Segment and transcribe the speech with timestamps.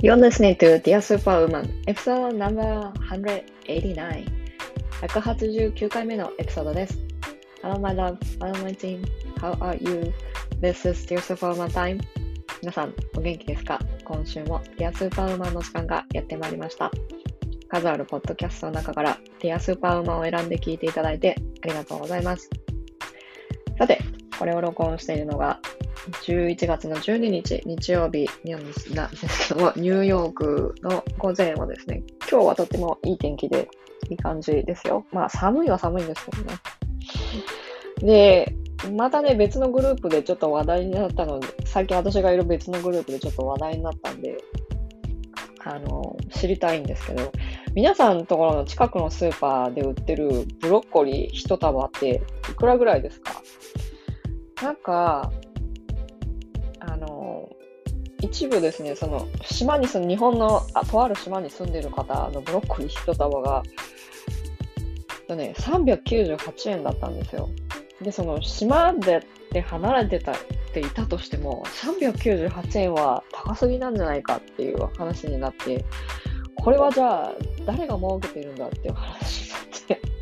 [0.00, 4.26] You're listening to Dear Superwoman, episode number 189.
[5.00, 6.96] 189回目のエピソードです。
[7.64, 8.16] Hello, my love.
[8.38, 9.02] Hello, my team.
[9.40, 10.12] How are you?
[10.60, 11.98] This is Dear Superwoman time.
[12.62, 16.92] 皆さん、お元気ですか今週も Dear Superwoman の時間がやってまいりました。
[17.68, 22.48] 数あるポッドキャストの中から Dear Superwoman を選んで聞いていただいてありがとうございます。
[23.76, 23.98] さて、
[24.38, 25.58] これを録音しているのが
[26.22, 33.68] 11月の12日、日曜日なんですけども、 ニューヨークの午前はですね、今日はとてもいい天気で、
[34.10, 35.04] いい感じですよ。
[35.12, 36.54] まあ、寒いは寒いんですけどね。
[38.00, 38.54] で、
[38.96, 44.38] またね、別のグループでちょっと話題になったので、最近私がいる別のグループでちょっと話題になったんで、
[45.64, 47.32] あの、知りたいんですけど、
[47.74, 53.42] 皆さんのところの近くのスーパーで売ってるブロッコリー1束っていくらぐらいですか？
[54.62, 55.30] なんか、
[58.20, 63.62] 一部ですね、その島に住ん日本のあとある島に住んでる方のブロッコリー1束が、
[65.28, 67.48] とね、398円だったんですよ。
[68.02, 70.34] で、その島でで離れてたっ
[70.72, 75.84] ていたとしても、398円は高すぎなんじゃないかっていう話になって、
[76.56, 77.32] これはじゃあ
[77.64, 80.17] 誰が儲けてるんだっていう話になって。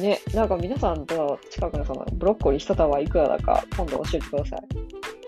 [0.00, 4.60] ね、なんか皆さんと近くのそのブロッコリー一束いくらだか今度教えてください。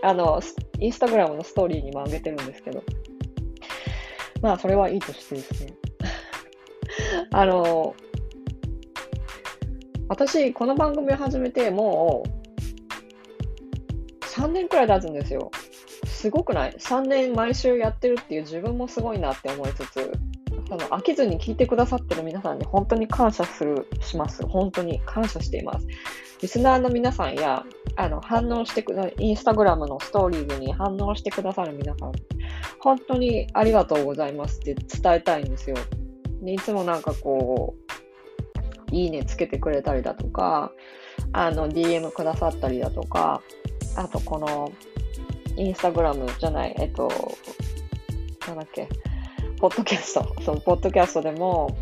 [0.03, 0.41] あの、
[0.79, 2.83] インスタグラムのストーリーにも上げてるんですけど。
[4.41, 5.75] まあ、それはいいとしてですね。
[7.33, 7.95] あの、
[10.09, 12.41] 私、この番組を始めてもう
[14.25, 15.51] 3年くらい経つんですよ。
[16.07, 20.12] すごくない ?3 年毎週やってるっていう自分もすごいなって思いつつ、
[20.71, 24.47] その飽きずに聞いてくださってる皆さんに本当に感謝する、します。
[24.47, 25.87] 本当に感謝しています。
[26.41, 27.65] リスナーの皆さんや、
[27.97, 32.12] あの、反応してくだ、インスタグラムのストーリーズに反応してくださる皆さん、
[32.79, 35.77] 本当にありがとうございますって伝えたいんですよ。
[36.41, 37.75] でいつもなんかこ
[38.93, 40.71] う、いいねつけてくれたりだとか、
[41.33, 43.43] あの、DM くださったりだとか、
[43.97, 44.71] あとこの、
[45.56, 47.11] インスタグラムじゃない、えっと、
[48.47, 48.89] なんだっけ、
[49.60, 51.76] ポッドキャスト、そう、ポッドキャストでも、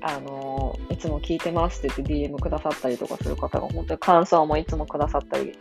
[0.00, 5.58] あの、いつも聞いてますって言って DM くださったりとかする方が、本当に感想もいつもくださったり、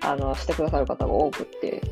[0.00, 1.82] あの、してくださる方が多くって、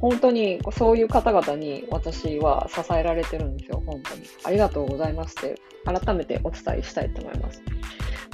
[0.00, 4.22] 本当にそういう方々に私は支えられてるんですよ、本当に。
[4.44, 7.62] ありがとうございますって、改めてお伝えしたいと思います。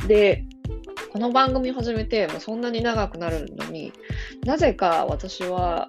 [0.07, 0.45] で、
[1.13, 3.93] この番組始めて、もうそんなに長くなるのに、
[4.47, 5.89] なぜか私は、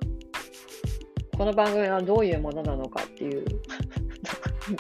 [1.43, 3.45] この番組はどういうものなのかっていう、い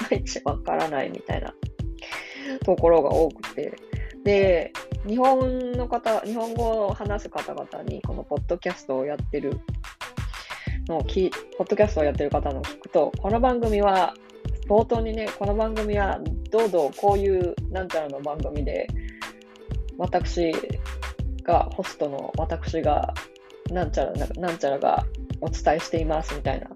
[0.09, 1.53] まいちわからないみたいな
[2.63, 3.73] ところが多くて。
[4.23, 4.71] で、
[5.05, 9.59] 日本の方、日本語を話す方々に、このポッドキャストをやってる
[10.87, 14.13] のを聞い、ポッドキャストをやってる方の聞くと、この番組は、
[14.69, 16.17] 冒頭にね、この番組は、
[16.49, 18.87] どうぞこういうなんちゃらの番組で、
[19.97, 20.53] 私
[21.43, 23.13] が、ホストの私が、
[23.69, 25.05] なんちゃら、なんちゃらが
[25.41, 26.69] お伝えしていますみたいな。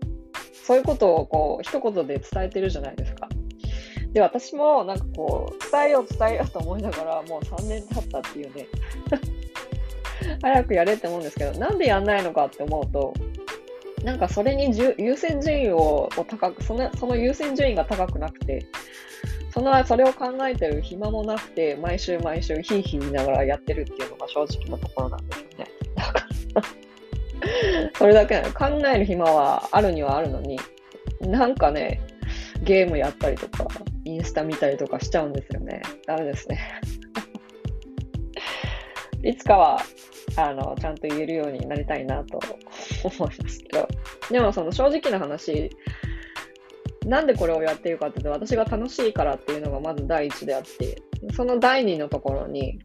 [0.54, 3.30] そういうことをこう、一言で伝えてるじゃないですか。
[4.14, 8.68] で、私もなんかこう、伝えよう伝えようと思いながら、もう3年経ったっていうね。
[10.42, 13.14] 早くやれって思うんですけど、なんでやんないのかって思うと、
[14.04, 18.66] なんかそれに優先順位を高くその、その優先順位が高くなくて、
[19.54, 26.87] その、それを考えてる暇もなくて、毎週毎週ヒーヒー言いながらやってるっていうのが正直なところなんですよね。
[27.96, 28.54] それだけなの。
[28.54, 30.60] 考える暇はあるにはあるのに、
[31.22, 32.02] なんかね、
[32.64, 33.68] ゲームやったりとか、
[34.06, 35.82] インスタ見たりとかしちゃうんですよね。
[36.06, 36.60] ダメですね。
[39.24, 39.82] いつかは、
[40.36, 42.40] あの、ちゃんと言えるようになりたいなと
[43.04, 43.88] 思いますけど。
[44.32, 45.70] でもその正直な話、
[47.06, 51.02] なんでこれをやっているかっていうと、私が楽しいからっていうのがまず第一であって、
[51.34, 52.80] その第二のところに、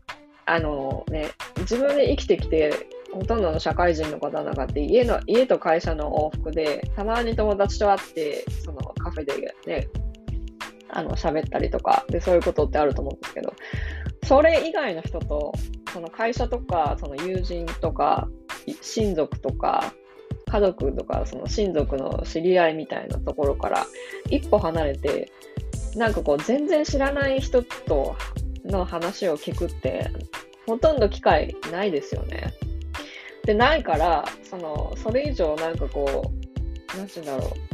[0.47, 2.73] あのね、自分で生きてきて、
[3.13, 9.89] ほとんどの社会人の方の中って家の、家と会社の往復で、たまに友達と会って、そのカフェでね、
[10.89, 13.55] あの、喋ったりとか、で、そういうことってあると思うんですけど、
[14.25, 15.53] それ以外の人と、
[15.93, 18.29] その会社とか、その友人とか、
[18.81, 19.93] 親族とか、
[20.47, 23.87] 家族とか、その親族の知り合いみたいなところから
[24.31, 25.33] 一歩離れて、
[25.97, 28.17] なんかこう全然知らない人と
[28.65, 30.11] の話を聞くって、
[30.67, 32.55] ほとんど機会ないですよね。
[33.45, 36.33] で、ないから、その、それ以上なんかこ
[36.95, 37.73] う、なんて言うんだろう。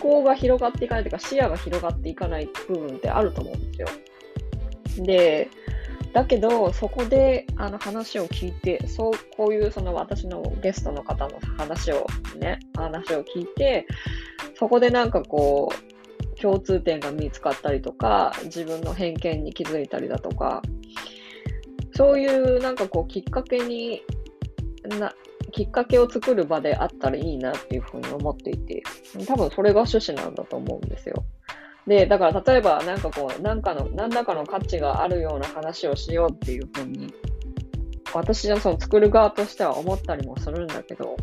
[0.00, 3.88] 考が広がっていかないというか、視野が広がっていかない部分ってあると思うんですよ。
[5.04, 5.48] で、
[6.12, 12.06] だけど、そこであの話を聞いて、そう、こういうその私のゲストの方の話を
[12.38, 13.86] ね、話を聞いて、
[14.58, 20.60] そこでなんかこう、共通点が見つかったりとか、自分の偏見に気づいたりだとか、
[21.94, 24.02] そういうなんかこうきっかけに
[24.98, 25.12] な、
[25.52, 28.82] きっかけを作る場であったらいいなっていうふうに思っていて、
[29.26, 31.24] 多分それが趣旨なんだと思うんですよ。
[31.86, 37.12] で、だから例えばなんかこう、なんかの、何らかの価値があるような話をしようっていうふうに、
[38.14, 41.16] 私はその作る側としては思ったりもするんだけど、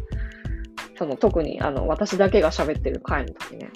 [0.98, 3.70] その特にあの私だけが喋ってる回の時ね。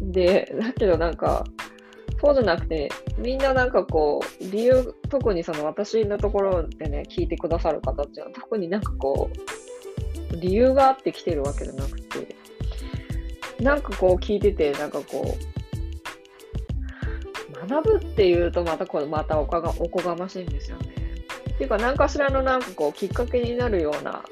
[0.00, 1.44] で、だけどなんか、
[2.20, 9.30] そうじゃなくて、みんななんかこう、理由、特にその私のところでね、聞いてくださる方っていうのは、特になんかこ
[10.32, 12.36] う、理由があって来てるわけじゃなくて、
[13.60, 15.54] なんかこう聞いてて、なんかこう、
[17.66, 20.94] 学ぶっていうとまたこれまたおかがおこがましいんですよね。
[21.54, 24.24] っていうか何かしらのなんかこうきっかけになるような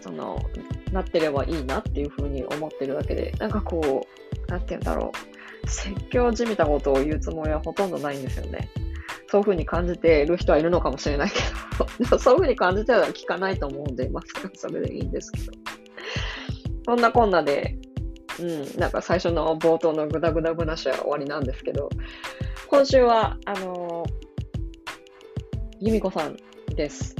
[0.00, 0.38] その
[0.92, 4.06] なってればいいなっていうふうに思ってるだけでなんかこ
[4.48, 8.70] うなんて言うんだろう説教じみたことを言うつもりはほとんどないんですよね。
[9.30, 14.22] そういうふうに感じている人はいるのかもしれないけど そういうふうに感じてたら聞かないと思うんで、まあ、
[14.54, 15.52] それでいいんですけど。
[16.88, 17.76] そんなこんなで、
[18.40, 21.90] うん、なんか最初の冒頭のグダグダ話は終わりなんですけど、
[22.66, 24.10] 今週は、あのー、
[25.80, 26.36] 由美子さん
[26.74, 27.14] です。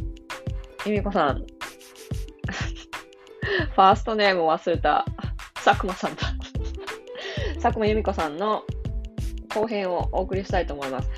[0.86, 1.44] 由美子さん。
[3.74, 5.04] ファーストネーム忘れた
[5.62, 6.27] 佐久間さんだ。
[7.60, 8.62] 佐久間由美子さんの
[9.54, 11.10] 後編をお送りしたいと思います。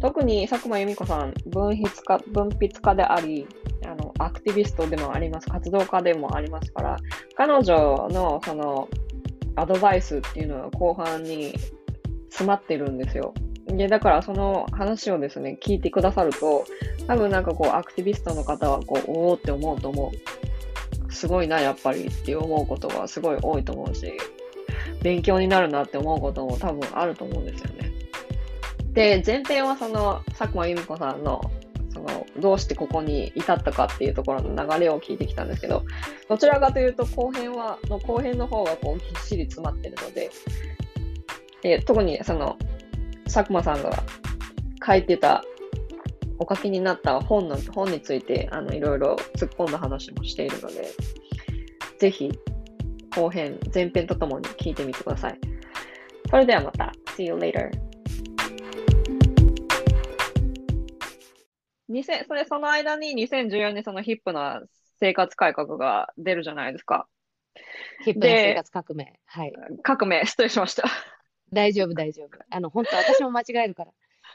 [0.00, 3.46] 特に佐久間由美子さん、文筆家文筆家であり、
[3.84, 6.96] あのアクティビストでもあります、活動家でもありますから、
[7.36, 8.88] 彼女のその
[9.56, 11.54] アドバイスっていうのは後半に
[12.28, 13.34] 詰まってるんですよ。
[13.66, 16.64] で、だからその話をですね、聞いてくださると、
[17.06, 21.12] 多分なんかこう、アクティビストの方はこう、おおって思うと思う。
[21.12, 24.12] すごいな、やっぱりって思うことがすごい多いと思うし、
[25.02, 27.92] 勉強になるなって思うことも多分あると思うんですよね。
[28.92, 31.40] で、前編はその、佐久間由美子さんの
[31.98, 35.84] そのどうしてここに至ったかっていうところの流れを聞いてきたんですけど
[36.28, 40.30] どちらかというと後編はの後編の方がこうぎっしり詰まってるので
[41.62, 42.56] で特にその
[43.24, 44.02] 佐久間さんが
[44.86, 45.42] 書いてた
[46.38, 50.88] お書きになった本の本についてあのいろいろ突っ込んだ話もしているので
[51.98, 52.30] ぜひ
[53.14, 55.38] 後編前編とともに聞いてみてください。
[56.30, 56.92] それではまた。
[57.16, 57.70] See you later.
[61.90, 64.62] 2000それその間に2014年そのヒップな
[65.00, 67.08] 生活改革が出るじゃないですか。
[68.04, 69.18] ヒップな生活革命。
[69.26, 69.52] はい。
[69.82, 70.84] 革命、失礼しました。
[71.52, 72.30] 大丈夫、大丈夫。
[72.50, 73.92] あの、本当私も間違えるから。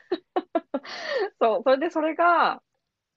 [1.39, 2.61] そう、それでそれが、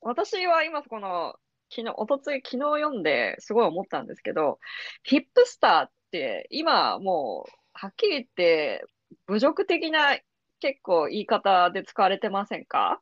[0.01, 1.37] 私は今この、
[1.71, 4.59] 昨日、おとつい、昨日読んですごい思ったんですけど、
[5.03, 8.85] ヒップスターって今もう、はっきり言って、
[9.27, 10.19] 侮辱的な
[10.61, 13.01] 結構言い方で使われてませんか？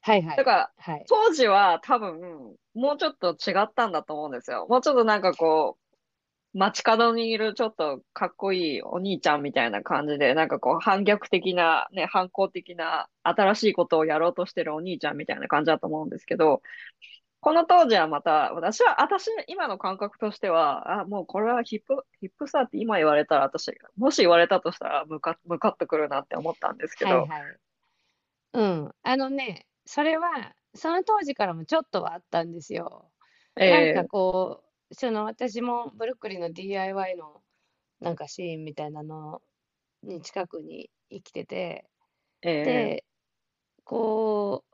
[0.00, 0.36] はいはい。
[0.36, 4.66] だから、はい、当時は多分、もうちょっと違ったんだと思うんですよ。
[4.68, 16.60] もうちょっとなんかこう、街角にいるちょっとかっこいいお兄ちゃんみたいな感じで、なんかこう反逆的な、ね、反抗的な新しいことをやろうとしてるお兄ちゃんみたいな感じだと思うんですけど、
[17.42, 27.10] この当時はまた、私は、私、今の感覚としては、あ、もうこれはヒップ、ヒップスターって今言われたら私、もし言われたとしたらムカ、ムカってくるなって思ったんですけど。
[27.10, 27.56] はいはい。
[28.52, 28.94] うん。
[29.02, 33.10] あのね、それは、その当時からもちょっとはあったんですよ。
[33.56, 37.42] なんかこう、その私もブルックリンの DIY の
[38.00, 39.42] なんかシーンみたいなの
[40.04, 41.86] に近くに生きてて、
[42.42, 43.04] えで、
[43.84, 44.64] こ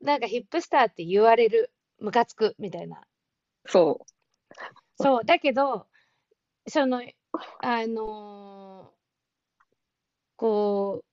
[0.00, 1.70] う、なんかヒップスターって言われる、
[2.02, 3.02] ムカつくみたいな。
[3.66, 5.02] そう。
[5.02, 5.86] そう、だけど、
[6.68, 7.02] その、
[7.60, 9.02] あのー
[10.36, 11.04] こ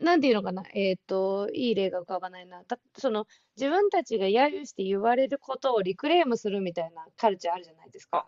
[0.00, 2.64] う、なんていうのかな、えっと、いい例が浮かばないな。
[2.64, 8.26] たその、自分たちが揶揄して言われることをリクレームするみたいなカルチャーあるじゃないですか。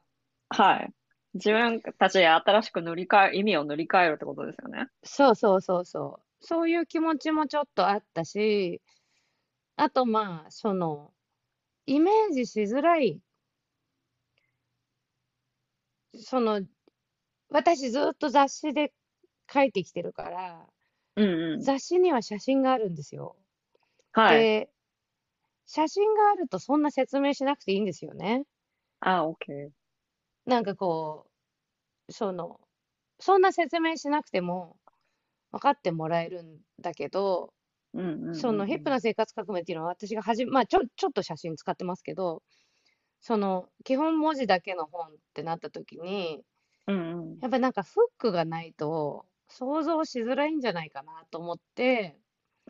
[0.50, 0.92] はい。
[1.34, 4.88] 自分たちで新しく塗り替え、意味を塗り替えるってことですよね。
[5.02, 6.31] そうそうそうそう。
[6.42, 8.82] そういう気持ちもちょっとあったし、
[9.76, 11.12] あとまあ、その、
[11.86, 13.20] イメージしづらい、
[16.14, 16.60] その、
[17.48, 18.92] 私ずっと雑誌で
[19.52, 20.66] 書いてきてるから、
[21.16, 21.60] うんうん。
[21.60, 23.36] 雑誌には写真があるんですよ。
[24.12, 24.38] はい。
[24.38, 24.70] で、
[25.66, 28.44] 写真があるとそんな説明しなくていいんですよね。
[29.00, 29.70] あ、OK。
[30.44, 31.26] なんかこ
[32.08, 32.60] う、その、
[33.20, 34.76] そんな説明しなくても、
[35.52, 37.52] 分かってもらえるんだけど、
[37.94, 42.42] うんうんうんそのヒップな生活革命っていうのは私がはじめ、まあちょ、ちょっと写真使ってますけど、
[43.20, 46.42] その基本文字だけの本ってなった時に、
[46.86, 47.38] うんうん。
[47.40, 52.18] やっぱなんかフックがないと想像しづらいんじゃないかなと思って、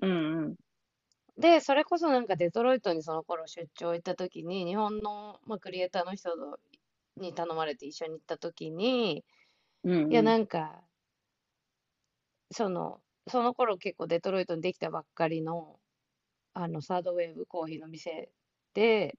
[0.01, 0.57] うんうん。
[1.39, 6.31] で、それこそなんかデトロイトにその頃出張行った時に、日本の、まあ、クリエイターの人
[7.17, 9.25] に頼まれて一緒に行った時に、
[9.85, 10.13] うん。
[10.13, 10.83] いやなんか、
[12.53, 15.79] その、その頃結構デトロイトにできたばっかりの、
[16.55, 18.31] あの、サードウェーブコーヒーの店
[18.75, 19.19] で、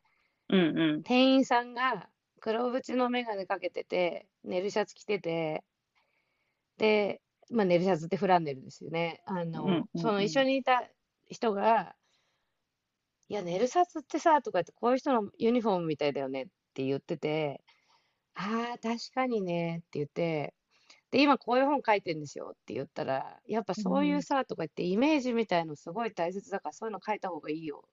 [0.50, 2.10] うんうん店員さんが
[2.42, 5.64] 黒縁の眼鏡かけてて、ネルシャツ着てて、
[6.78, 9.22] で、まあ、ネルシャツってフランネルですよね。
[9.26, 10.84] あの、うんうんうんその一緒にいた
[11.30, 11.96] 人が、
[13.30, 17.62] いや、ネルシャツってさ、とか言って、こういう人のユニフォームみたいだよねって言ってて、
[18.36, 20.54] ああ、確かにねって言って、
[21.14, 27.90] で、今こういう本書いてんですよって言ったら、やっぱそういうさ、とか言って、イメージみたいのすごい大切だから、そういうの書いた方がいいよっ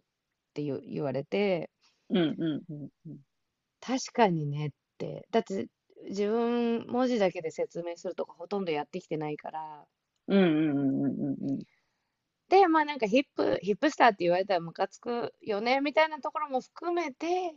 [0.54, 1.70] て言う言われて、
[2.08, 3.18] うんうんうんうん
[3.82, 5.26] 確かにねって。
[5.30, 5.68] だって
[6.08, 9.84] 自分文字だけで説明するとかほとんどやってきてないから。
[10.28, 11.58] うんうんうんうんうん
[12.48, 17.54] で、まあなんかヒップ、ヒップスターって言われたらムカつくよねみたいなところも含めて、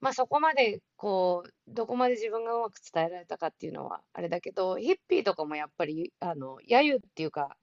[0.00, 7.56] まあそこまでこう、どこまで自分がうまく伝えられたかっていうのはあれだけど、ヒッピーとかもやっぱり、あの、揶揄っていうか、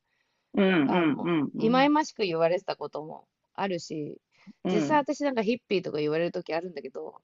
[0.56, 3.26] うんうん忌々しく言われてたことも
[3.56, 4.18] あるし、
[4.66, 7.16] 実際私なんかヒッピーとか言われるときあるんだけど、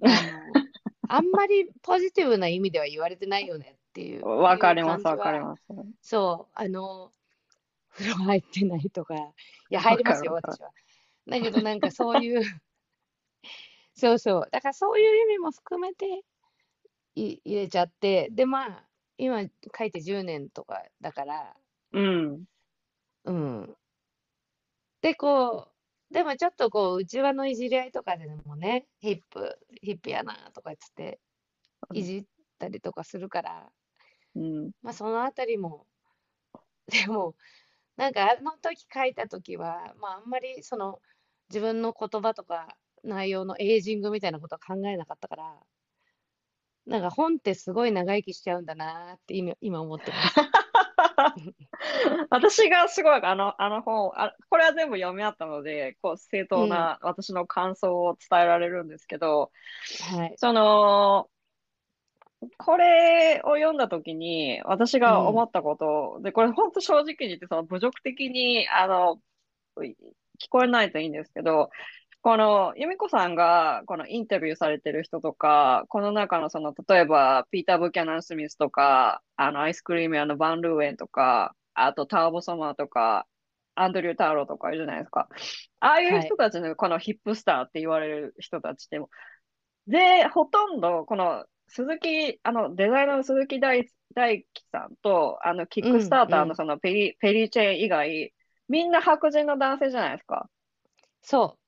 [0.02, 0.14] あの、
[1.08, 4.26] あんまりポジティブな意味では言われてないよねっていう。
[4.26, 5.62] うんわかりますわかります
[6.02, 7.12] そう、あの、
[7.90, 9.20] 風呂入ってないとか、い
[9.70, 10.70] や、入りますよ、私は。
[11.28, 12.42] だけど、なんかそういう、
[13.94, 16.24] そうそう、だからそういう意味も含めて
[17.14, 21.56] い入れちゃって、で、まあ、今書いて10年とかだから、
[21.92, 22.44] うん。
[23.24, 23.76] うん。
[25.02, 25.68] で、こ
[26.10, 31.20] う、でもちょっとこう、内輪のいじり合いとかでもね、ヒップ、ヒップやなとか言って、
[31.94, 32.24] いじっ
[32.58, 33.72] たりとかするから、
[34.36, 34.72] うん。
[34.82, 35.86] まあそのあたりも、
[36.88, 37.36] でも、
[37.96, 41.00] なんかあの時書いた時は、まああんまりその
[41.50, 45.54] 自分の言葉とか内容のエイジングみたいなことは考えなかったから、
[46.86, 50.34] なんか本ってすごい長生きしちゃうんだなーって今、今思ってます。
[52.30, 59.50] 私がすごいあの、あの本あ、これは全部読み合ったので、こう正当な私の感想を伝えられるんですけど、
[60.12, 60.34] はい。
[60.36, 61.28] その、
[62.58, 69.18] これを読んだときに私が思ったこと、で、これ本当正直に言って、その侮辱的に、あの、
[69.78, 71.70] 聞こえないといいんですけど、
[72.24, 83.26] この、由美子さんが、このインタビューされてる人とか、この中のその、例えば、ピーター・ブキャナン・スミスとか、あの、アイスクリーム屋のバン・ルーエンとか、あと、ターボ・ソマーとか、
[83.74, 85.28] アンドリュー・ターロとかいるじゃないですか。
[85.80, 89.10] ああいう人たちの、このヒップスターって言われる人たちでも、
[89.86, 98.34] で、ほとんど、この、鈴木、あの、デザイナーの鈴木大大樹さんと、あの、キックスターターうんうんのそのペリ、ペリーチェーン以外、
[98.68, 100.48] みんな白人の男性じゃないですか。
[101.22, 101.63] そう。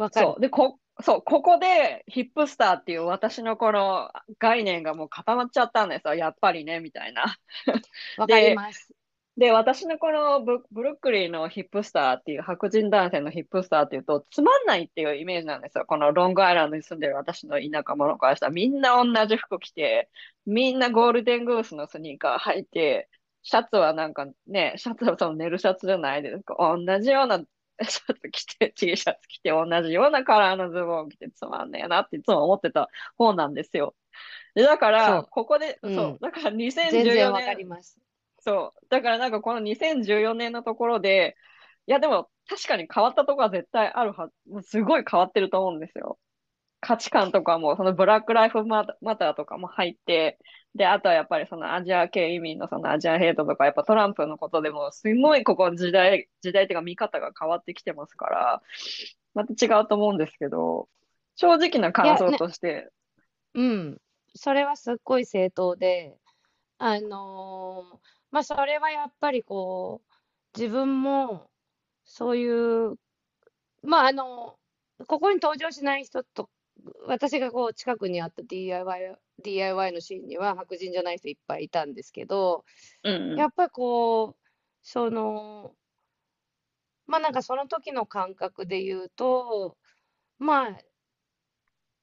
[0.00, 0.26] わかる。
[0.26, 0.40] そう。
[0.40, 6.14] で、こ、そう、ここでヒップスターっていう私のこの概念がもう固まっちゃったんですよ。
[6.14, 7.36] やっぱりね、みたいな。
[8.16, 8.92] わかります。
[9.36, 15.86] で、私のこのブ、ブルックリンのヒップスターっていう白人男性のヒップスターっていうと、つまんないっていうイメージなんですよ。
[15.86, 20.10] このロングアイランドに住んでる私の田舎者からしたら、みんな同じ服着て、
[20.46, 23.08] みんなゴールデングースのスニーカー履いて、
[23.42, 26.56] シャツはなんかね、シャツはその寝るシャツじゃないですか。
[26.58, 27.42] 同じような
[27.84, 33.94] シャツ着て、T シャツ着て、同じようなカラーのズボン着てつまんねえなっていつも思ってた方なんですよ。
[34.54, 37.98] でだから、ここで、うんそう、だから全2014然わかり年、ます。
[38.40, 38.86] そう。
[38.88, 41.36] だからなんかこの2014年のところで、
[41.86, 46.18] いやでも確かに変わったところは絶対あるはず、もうすごい変わってると思うんですよ。
[46.80, 50.38] 価値観とかも、そのブラックライフマターとかも入って、
[50.74, 58.62] で、あとはやっぱりそのアジア系移民のそのアジアヘイトとか、やっぱトランプのことでも、すごいここ時代、時代っていうか見方が変わってきてますから、
[59.34, 60.88] また違うと思うんですけど、
[61.36, 62.90] 正直な感想として、
[63.54, 63.98] うん。
[64.34, 66.16] それはすっごい正当で、
[66.78, 67.98] あのー
[68.30, 71.50] まあ、それはやっぱりこう、自分も、
[72.04, 72.96] そういう、
[73.82, 74.56] まあ、あの、
[75.06, 76.48] ここに登場しない人と、
[77.06, 82.64] 私がこう、近くにあった DIY、DIY のシーンには白人じゃない人いっぱいいたんですけど、
[83.04, 83.38] うんうん。
[83.38, 84.36] やっぱりこう、
[84.82, 85.74] その、
[87.06, 89.76] まあなんかその時の感覚で言うと、
[90.38, 90.78] まあ、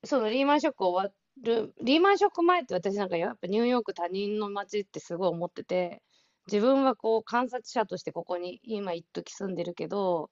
[0.04, 6.02] そのリーマンショック終わる、リーマンショック前って私なんかやっぱニューヨーク他人の街ってすごい思ってて、
[6.48, 10.30] 自分はこう観察者としてここに今一時住んでるけど、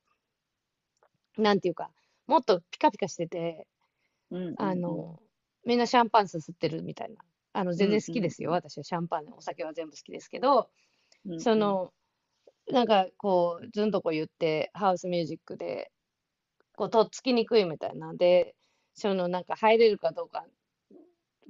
[1.37, 1.89] なんていうか、
[2.27, 3.67] もっとピカピカしてて、
[4.35, 5.19] うんあの、
[5.65, 7.15] みんなシャンパンすすってるみたいな。
[7.53, 8.49] あの、全然好きですよ。
[8.49, 10.69] うん私はシャンパン、お酒は全部好きですけど、
[11.25, 11.93] うんそ、の、
[12.71, 15.91] なんかこう、ずんとこ言って、ハウスミュージックで、
[16.75, 18.13] こう、とっつきにくいみたいな。
[18.13, 18.55] んで、
[18.93, 20.45] そのなんか入れるかどうか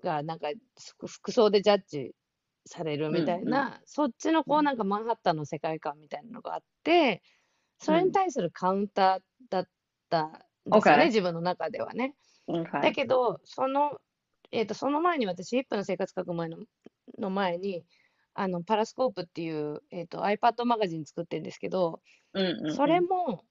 [0.04, 0.50] が、なんか
[0.80, 2.16] 服服装でジャッジ
[2.66, 7.22] されるみたいうんな、そっちのこううんなんかマンハッタンの世界観みたいなのがあって、
[7.80, 9.68] それに対するカウンターだっ
[10.10, 10.32] たん
[10.72, 12.16] ですよね、OK 自分の中ではね。
[12.48, 12.88] うんはい。
[12.88, 14.00] だけど、その、
[14.52, 16.58] えっと、その前に私、1分の生活書く前の
[17.20, 17.86] の前に、
[18.34, 22.02] あの、パラスコープっていう、えっと、iPad マガジン作ってるんですけど、
[22.34, 22.76] うんうんうん。
[22.76, 23.46] それも、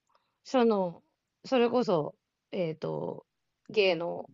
[0.44, 1.02] その、
[1.44, 2.16] それこそ、
[2.52, 3.26] えっと、
[3.70, 4.30] ゲイの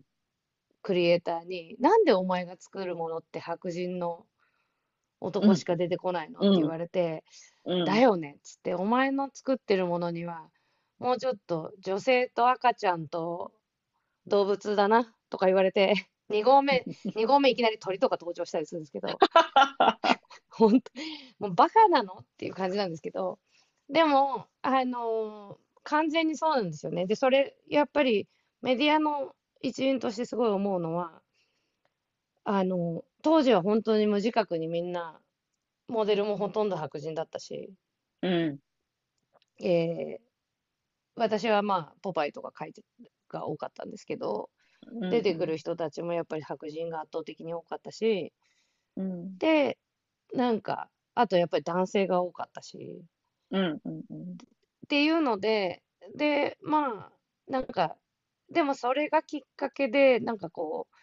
[0.83, 4.27] クリエイターに、なんでお前が作るものって白人の
[5.21, 7.25] 男しか出てこないのって言われて、
[7.65, 7.85] うん。
[7.85, 10.51] だよねっつって、お前の作ってるものには、
[10.99, 13.53] もうちょっと女性と赤ちゃんと
[14.31, 15.95] 動物だなとか言われて、
[16.31, 16.85] 2合目、
[17.17, 19.09] 2合目いきなり鳥とか登場したりするんですけど、
[20.51, 20.93] 本当、
[21.41, 22.15] もうバカなの？
[22.15, 23.41] っていう感じなんですけど、
[23.91, 27.07] でも、あのー完全にそうなんですよね。
[27.07, 28.29] で、それ、やっぱり
[28.61, 31.23] メディアの一員としてすごい思うのは、
[32.45, 35.23] あの、当時は本当に無自覚にみんな、
[35.89, 37.73] モデルもほとんど白人だったし、
[38.23, 38.61] うん
[39.63, 40.31] えー
[41.17, 42.83] 私はまあ、ポパイとか書いて
[43.31, 44.51] が多かったんですけど、
[45.11, 48.33] 出てくる人たちもやっぱり白人が圧倒的に多かったし、
[48.97, 49.39] うん。
[49.39, 49.79] で、
[50.35, 53.03] なんか、あとやっぱり男性が多かったし、
[53.51, 54.33] うんうんうん。
[54.33, 54.37] っ
[54.89, 55.83] ていうので、
[56.17, 57.13] で、まあ、
[57.49, 57.97] なんか、
[58.51, 60.97] でもそれがきっかけで、なんかこう、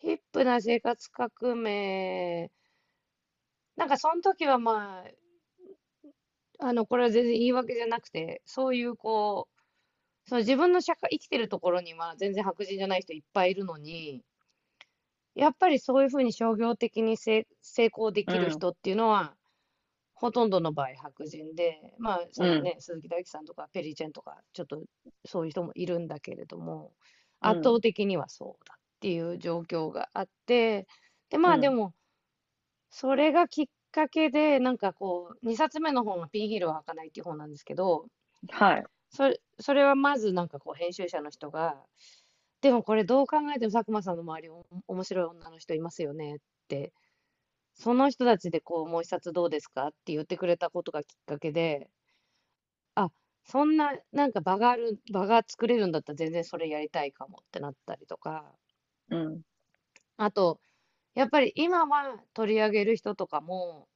[0.00, 2.50] ヒップな生活革命、
[3.76, 5.04] なんかその時はま
[6.60, 9.61] あ、あの、これは全然言い訳じゃなくて、そういうこう、
[10.26, 14.22] その自分の社会、生きてるところには全然白人じゃない人いっぱいいるのに、
[15.34, 19.34] やっぱりそういうふうに商業的に成成功できる人っていうのは、
[20.14, 24.82] ほとんどの場合白人で、まあ、そのね、鈴木大樹さんとかペリーチェンとか、ちょっと
[25.24, 26.92] そういう人もいるんだけれども、
[27.42, 27.50] うん。
[27.50, 30.86] 圧倒的にはそうだっていう状況があって、
[31.30, 31.54] で、まうん。
[31.56, 31.92] あでも、
[32.90, 38.06] それがきっかけで、なんかこう、2冊目の本はピンヒールは履かないっていう本なんですけど、
[38.50, 41.86] はいそれ、それはまずなんかこう編集者の人が、
[42.62, 46.92] でもこれどう考えても佐久間さんの周りお面白い女の人いますよねって、
[47.74, 51.90] その人たちでこうもう一冊どうですかって言ってくれたことがきっかけで、
[52.94, 53.10] あ、
[53.44, 58.56] そんななんか場がある、場が作れるんだったら全然それやりたいかもってなったりとか、
[59.08, 59.42] うん。
[60.16, 60.58] あと、
[61.14, 63.88] やっぱり今は取り上げる人とかも、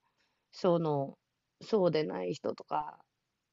[0.52, 1.18] その、
[1.62, 3.04] そうでない人とか、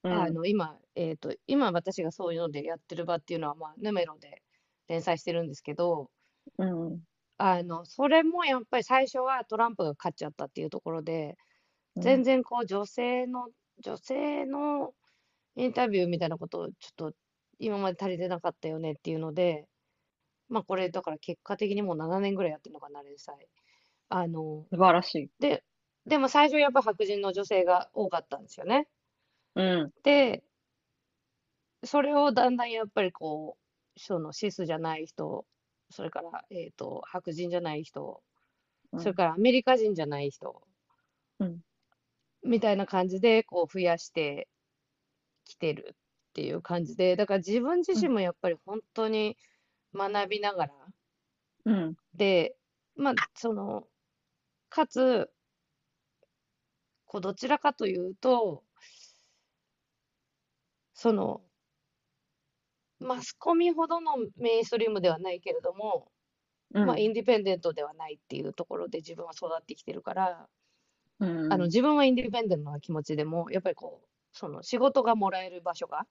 [0.04, 4.44] あの、今、えっと、今私がそういうのでやってる場っていうのは、まあ、ヌメロで
[4.88, 6.10] 連載してるんですけど、
[6.58, 7.04] うん
[7.38, 11.38] あの、それもやっぱり最初はトランプが勝っちゃったっていうところで、
[11.96, 13.50] うん全然こう女性の、
[13.84, 14.94] 女性の
[15.56, 17.14] インタビューみたいなことをちょっと
[17.60, 19.68] 今まで足りてなかったよねっていうので、
[20.50, 23.36] まあこれだから結果的にもう7年ぐらいやってるのかな、連載。
[24.10, 25.64] あの、素晴らしいで、
[26.06, 28.88] でも最初やっぱ白人の女性が多かったんですよね。
[29.56, 29.94] うん。
[30.04, 30.44] で、
[31.84, 33.58] それをだんだんやっぱりこ
[33.96, 35.46] う、そのシスじゃない人、
[35.90, 38.24] それから、えっと、白人じゃない人、
[38.98, 40.62] それからアメリカ人じゃない人、
[41.40, 41.62] うん。
[42.44, 44.48] みたいな感じでこう増やして
[45.46, 45.96] きてるっ
[46.34, 49.38] ていう感じで、だから自分自身もやっぱり本当に
[49.94, 50.74] 学びながら、
[51.66, 51.96] うん。
[52.16, 52.56] で、
[52.96, 53.88] まあ、その、
[54.70, 55.30] かつ、
[57.06, 58.64] こうどちらかというと、
[60.94, 61.42] その、
[63.00, 66.12] マスコミほどのメインストリームではないけれども、
[66.74, 66.86] うん。
[66.86, 70.48] まあ、インディペンデントではないっていうところで自分は育ってきてるから、
[71.20, 71.54] うん。
[71.54, 76.08] あの自分はインディペンデントな気持ちでも、やっぱりこう、その仕事がもらえる場所が、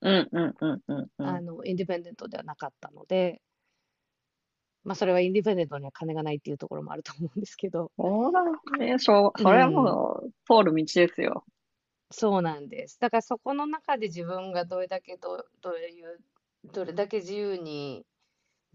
[0.00, 1.26] うんうんうんうんうん。
[1.26, 3.40] あのインディペンデントではなかったので、
[4.84, 8.42] まあ、それはインディペンデントには金がないっていうところもあると思うんですけど、そうだ
[8.78, 11.44] ね、しょう、それはもう通る道ですよ。
[12.10, 12.98] そうなんです。
[13.00, 16.20] だからそこの中で自分がどれだけど、どういう、
[16.64, 18.06] どれだけ自由に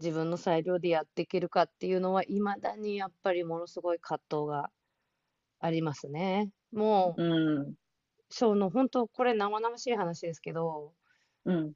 [0.00, 4.70] 自分の裁量でやっていけるかっていうのは、いまだにやっぱりものすごい葛藤が
[5.60, 6.50] ありますね。
[6.72, 7.74] もう、うん
[8.30, 10.94] その本当、これ生々しい話ですけど、
[11.44, 11.74] うん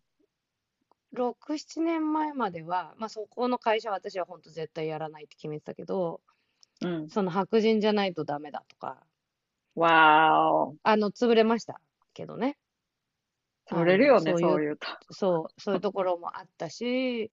[1.13, 6.21] 6、7年前までは、まあ、そこの会社は私は本当絶対やらないって決めてたけど、
[6.81, 9.08] うんその白人じゃないとダメだとか、
[9.79, 11.81] わーあの、潰れました
[12.15, 12.59] けどね。
[13.71, 14.87] 潰れるよね、あのそういうと。
[15.11, 17.31] そう、そういうところもあったし、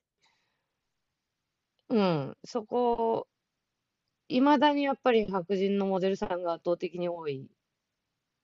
[1.90, 3.28] うん、そこ、
[4.28, 7.48] いまだにやっぱり白人のモデルさんが圧倒的に多い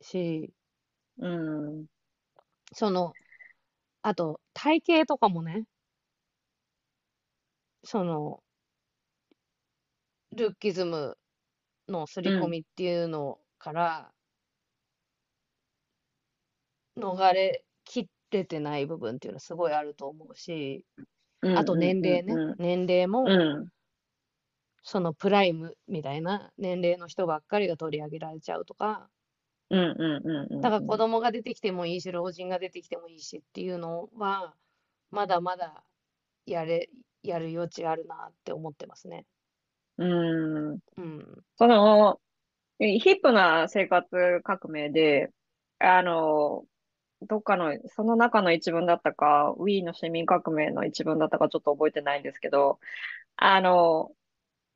[0.02, 0.54] し、
[1.18, 1.86] うん。
[2.74, 3.14] その、
[4.04, 5.66] あと体型とかもね、
[7.84, 8.44] その、
[10.34, 11.18] ルッキズム
[11.90, 14.12] の刷り込みっていうのから、
[16.98, 20.86] 逃れきれてない部分っていうのはすごいあると思うし、
[21.56, 23.68] あと年齢ね、うん年齢も、うん。
[24.84, 29.08] そのプライムみたいな年齢の人ばっかりが取り上げられちゃうとか、
[29.70, 30.62] うんうんうんうん。
[30.62, 34.54] だから子供が出てきてもいいし、老人が出てきてもいいしっていうのは、
[35.12, 35.84] まだまだ
[36.46, 36.90] やれ、
[37.24, 39.26] やる余地あるなって思ってますね。
[39.98, 40.80] うん。
[40.98, 41.44] うん。
[41.58, 42.20] その、
[42.82, 45.30] ヒップな生活革命で、
[45.80, 46.66] あの、
[47.22, 52.80] どっかの、その中の一文だったか、ウィーンの市民革命の一文だったかちょっと覚えてないんですけど、
[53.36, 54.12] あの、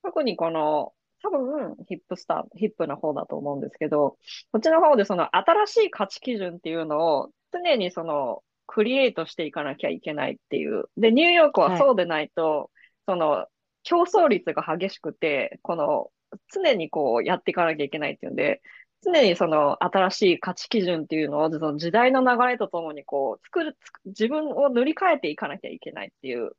[0.04, 4.18] 特にこの、多分ヒップスター、ヒップの方だと思うんですけど、
[4.52, 10.86] こっちの方でその新しい価値基準っていうのを常にそのクリエイトしていかなきゃいけないっていう。
[10.98, 12.70] で、ニューヨークはそうでないと、
[13.08, 13.48] その
[13.82, 16.12] 競争率が激しくて、この
[16.54, 18.62] 常にこうやっていかなきゃいけないっていうんで、
[19.04, 26.52] 常にその新しい価値基準っていうのをその時代の流れとともにこう作る、自分を塗り替えていかなきゃいけないっていう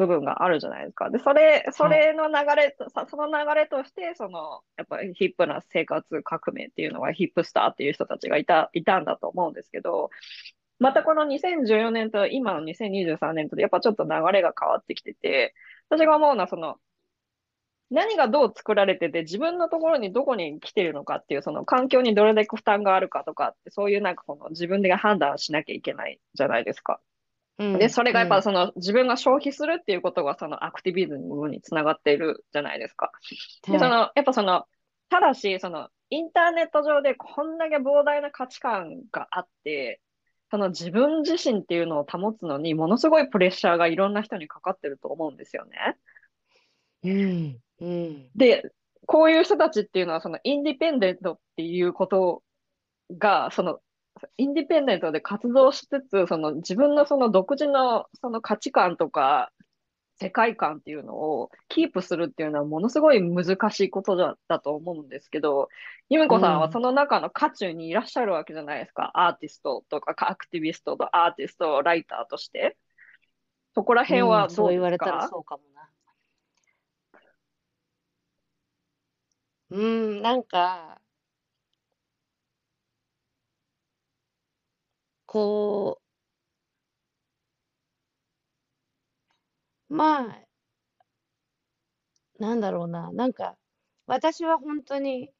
[0.00, 1.10] 部分があるじゃないですか。
[1.10, 10.08] で、それ、それの流れと、さその流れとして、その、やっぱりヒップな生活革命っていうのはヒップスターっていう人たちがいた、いたんだと思うんですけど、
[10.78, 15.54] またこの2014年と今の2023年とでやっぱちょっと流れが変わってきてて、
[15.90, 16.76] 私が思うのはその、
[17.90, 27.00] 何がどう作られてて自分のところにどこに来てるのかっていうその環境にどれだけ負担があるかとかってそういうなんかこの自分で判断しなきゃいけないじゃないですか。
[27.58, 33.12] うんで、それがやっうんぱその自分が消費するっていうことがそのアクティビズムにつながっているじゃないですか。
[33.70, 34.66] で、そはいの、やっぱその、
[35.08, 40.00] ただし、その、インターネット上でこんだけ膨大な価値観があって、
[40.50, 45.96] その自分自身っていうのを保つのにものすごいプレッシャーがいろんな人にかかってると思うんですよね。
[47.02, 47.62] うん。
[47.80, 48.30] うん。
[48.34, 48.70] で、
[49.06, 52.42] こういう人たちっていうのはそのインディペンデントっていうこと
[53.18, 53.80] が、その、
[54.36, 59.50] インディペンデントで活動しつつ、その自分のその独自のその価値観とか
[60.20, 65.68] 世界観っていうのをキープするっていうのはものすごい難しいことだだと思うんですけど、
[66.10, 69.10] 由美子さんはその中の渦中にいらっしゃるわけじゃないですか？
[69.14, 72.76] アーティストとかアクティビストとアーティスト、ライターとして。
[73.72, 75.18] そこら辺はうんそう言われどうですか？
[75.18, 75.79] たらそうかもな。
[79.70, 81.00] うん、なんか、
[85.26, 85.98] こ
[89.90, 90.46] う、まあ、
[92.40, 93.56] なんだろうな、なんか、
[94.06, 95.30] 私は本当に、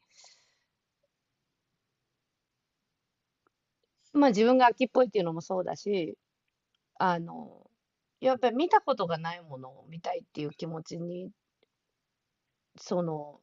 [4.12, 6.16] まあ自分が秋っぽいっていうのもそうだし、
[6.98, 7.70] あの、
[8.20, 11.30] やっぱり見たことがないものを見たいっていう気持ちに、
[12.76, 13.40] その、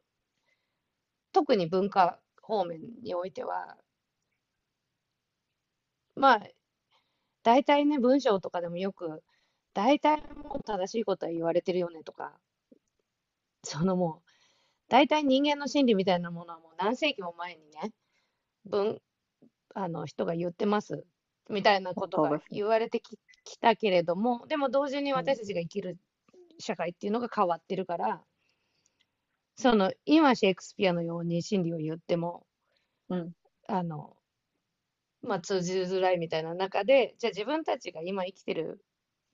[1.32, 3.78] 特に文化方面においては、
[6.16, 6.48] まあ、
[7.44, 9.24] 大体ね、文章とかでもよく、
[9.74, 12.34] 大体もう正しいことは言われてるよねとか、
[13.64, 14.30] そのもう、
[14.90, 17.92] 大体人間の心理みたいなものはもう何世紀も前にね、
[18.66, 19.02] 文、
[19.76, 21.06] あの人が言ってます
[21.50, 25.98] みたいなことが言われてき、きたけれども、でも同時に私たちが生きる
[26.60, 28.24] 社会っていうのが変わってるから、
[29.58, 32.46] その今シェイクスピアのように真理を言っても、
[33.10, 33.34] うん。
[33.68, 34.18] あの、
[35.22, 38.84] まあ、通じづらいみたいな中で、じゃあ自分たちが今生きてる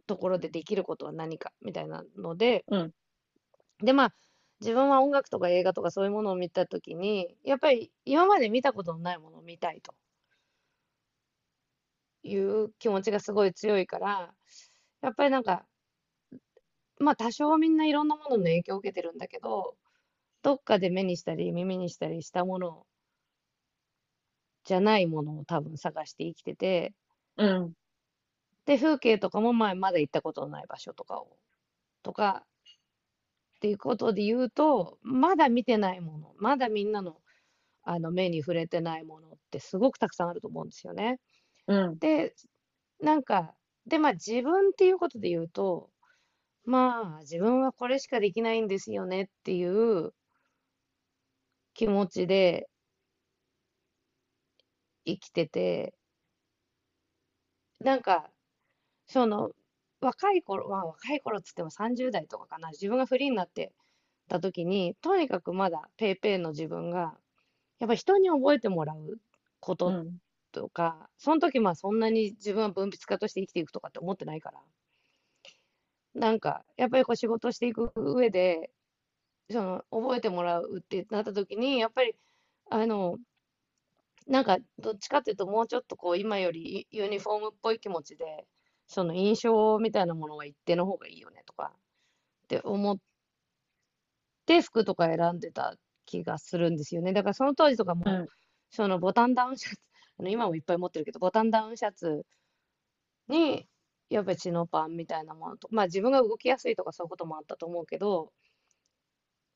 [0.07, 2.93] ところでできることは何かみたいなので、うん。
[3.79, 4.15] で、まあ、
[4.61, 9.95] 自分は音楽とか映画とかそういうものを見たときに、やっぱり今まで見たことのないものを見たいと
[12.23, 14.33] いう気持ちがすごい強いから、
[15.01, 15.65] やっぱりなんか、
[16.99, 19.77] まあ多少みんないろんなものの影響を受けてるんだけど、
[20.43, 22.85] どっかで目にしたり耳にしたりしたもの
[24.65, 26.93] じゃないものを多分探して生きてて、
[27.37, 27.73] うん。
[28.65, 31.37] で、風景とかもまあまだ行ったことのない場所とかを、
[32.03, 32.45] とか、
[33.57, 37.17] っていうことで言うと、まだ見てないもの、まだみんなの、
[37.83, 41.19] あの目に触れてないものってすごくたくさんあると思うんですよね。
[41.67, 41.99] うん。
[41.99, 42.35] で、
[43.01, 43.55] なんか、
[43.87, 45.89] で、まあ自分っていうことで言うと、
[46.65, 50.13] まあ自分はこれしかできないんですよねっていう
[51.73, 52.69] 気持ちで
[55.05, 55.95] 生きてて、
[57.79, 58.31] なんか、
[59.07, 59.51] その、
[60.01, 63.73] 若い頃、まあ若い頃っつっても30代とかかな、自分がフリーになって
[64.29, 67.17] た時に、とにかくまだペーペーの自分が、
[67.79, 69.19] やっぱ人に覚えてもらう
[69.61, 70.19] ことうん。
[70.53, 74.61] とか、その時まあそんなに自分は文筆家として生きていくとかって思ってないから、
[76.15, 78.71] なんか、やっぱりこう仕事していく上で、
[79.51, 82.15] その、覚えてもらうってなった時に、やっぱり、
[82.69, 83.17] あの、
[84.27, 88.45] なんか、どっちかっていうと、もうちょっとこう、今よりユユニフォームっぽい気持ちで、
[88.87, 91.73] その印象みたいなものが一定の方がいいよねとか
[92.43, 92.97] って思っ
[94.45, 95.75] て服とか選んでた
[96.05, 97.13] 気がするんですよね。
[97.13, 98.27] だからその当時とかも、うん。
[98.69, 99.77] そのボタンダウンシャツ、
[100.19, 102.25] あの今もいっぱい持ってるけど、ボタンダウンシャツ
[103.27, 103.67] に、
[104.09, 108.31] やっぱりチノパンみたいなものと、まあ自分が動きやすいとかそういうこともあったと思うけど、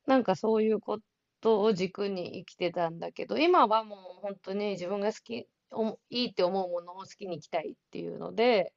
[0.07, 0.99] なんかそういうこ
[1.41, 8.73] とを軸に生きてたんだけど、今はもう本当に自分が好き、おもいいって思うものを好きに生きたいっていうので、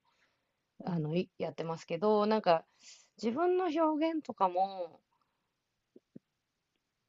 [0.87, 2.67] あの、いやってますけど、なんか
[3.23, 3.81] 自分の表
[4.13, 5.01] 現とかも、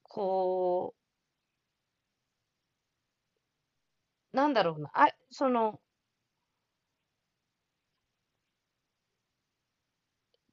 [0.08, 0.94] こ
[4.34, 5.82] う、なんだろうな、あ、その、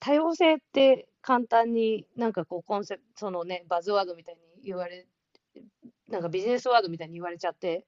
[0.01, 5.07] 多様性って簡単になんかこうコンセプト、そのね、バズワードみたいに言われ、
[6.09, 7.87] なんかビジネスワードみたいに言われちゃって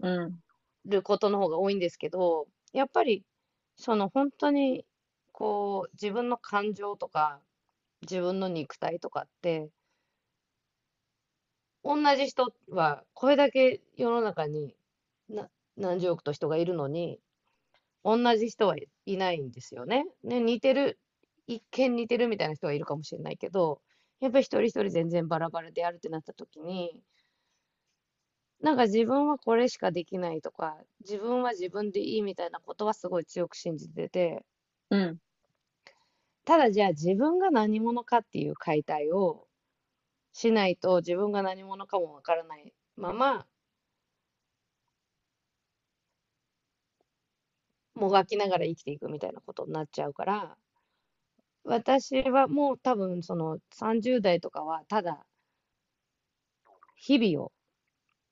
[0.00, 0.42] うん。
[0.84, 3.24] ることの方が多いんですけど、やっぱり
[3.76, 4.84] その本当に
[5.32, 7.40] こう自分の感情とか
[8.02, 9.70] 自分の肉体とかって
[11.84, 14.74] 同じ人はこれだけ世の中に
[15.28, 17.20] な何十億と人がいるのに
[18.04, 20.06] 同じ人はいないんですよね。
[20.22, 20.98] ね、似てる、
[21.46, 23.80] 一見似てるみたいな人はいるかもしれないけど、
[24.20, 27.02] やっぱり一人一人全然バラバラであるってなった時に、
[28.60, 34.44] なんか自分はこれしかできないとか、自分は自分でいいみたいなことはすごい強く信じてて、
[34.90, 35.18] うん。
[36.46, 39.46] ただじゃあ自分が何者かっていう解体を
[40.32, 43.46] しないと自分が何者かもわからないまま、
[47.96, 50.56] もがきながら生きていくみたいなことになっちゃうから、
[51.64, 55.24] 私はもう多分その30代とかはただ
[56.96, 57.52] 日々を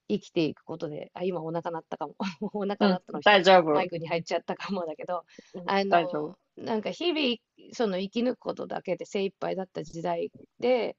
[0.09, 2.15] 生きていくことで、あ、今お腹鳴ったかも。
[2.53, 2.91] お腹うん。
[2.91, 3.71] 鳴ったの大丈夫。
[3.73, 5.85] マイクに入っちゃったかもだけど、うんあ。
[5.85, 10.97] の、なんか日々、その生き抜くことだけで精一杯だった時代で、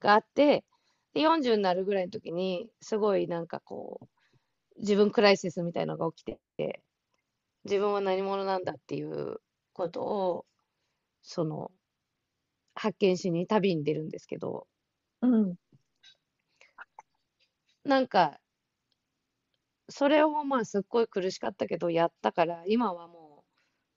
[0.00, 0.64] があって、
[1.14, 6.82] で、40になるぐらいの時に、すごいなんかこう、自分クライシスみたいなのが起きてて、
[7.64, 9.38] 自分は何者なんだっていう
[9.72, 10.46] ことを、
[11.22, 11.72] その、
[12.74, 14.68] 発見しに旅に出るんですけど、
[15.20, 15.56] うん。
[17.84, 18.40] なんか、
[19.88, 23.44] それをまあすっごい苦しかったけど、やったから、今はも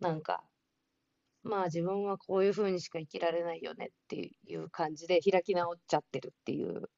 [0.02, 0.48] う、なんか、
[1.44, 6.90] まあ自分はこういう風にしか生きられないよねっていう感じで開き直っちゃってるっていう、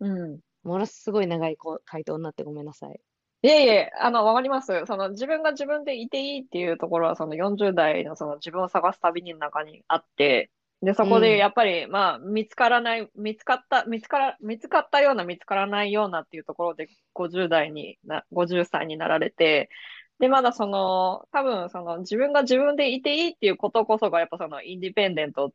[0.00, 0.40] うん。
[0.64, 3.00] ものすごい長いこ回答になってごめんなさい。
[3.42, 4.84] いえいえ、あの、わかります。
[4.86, 10.50] その自分が自分でいていいっていうところは、その40代のその自分を探す旅の中にあって、
[10.82, 19.70] で、そこうん、でやっぱり、まあ、見つからない、見つかった、見つから、見つかったような、見つからないようなっていうところで50代にな、50歳になられて、
[20.18, 25.52] で、まだその、多分その自分が自分でいていいっていうことこそが、やっぱそのインディペンデント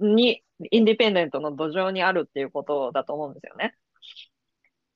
[0.00, 3.74] に、インディペンデントの土壌にあるっていうことだと思うんですよね。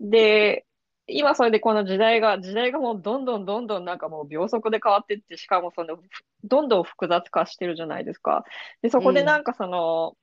[0.01, 0.67] で、
[1.13, 5.99] 今それでこの時代が、時代がもうどんどんどんどんなんかもう秒速で変わっていって、しかもその、
[6.45, 8.45] どんどん複雑化してるじゃないですか。
[8.83, 10.17] で、そこでなんかその、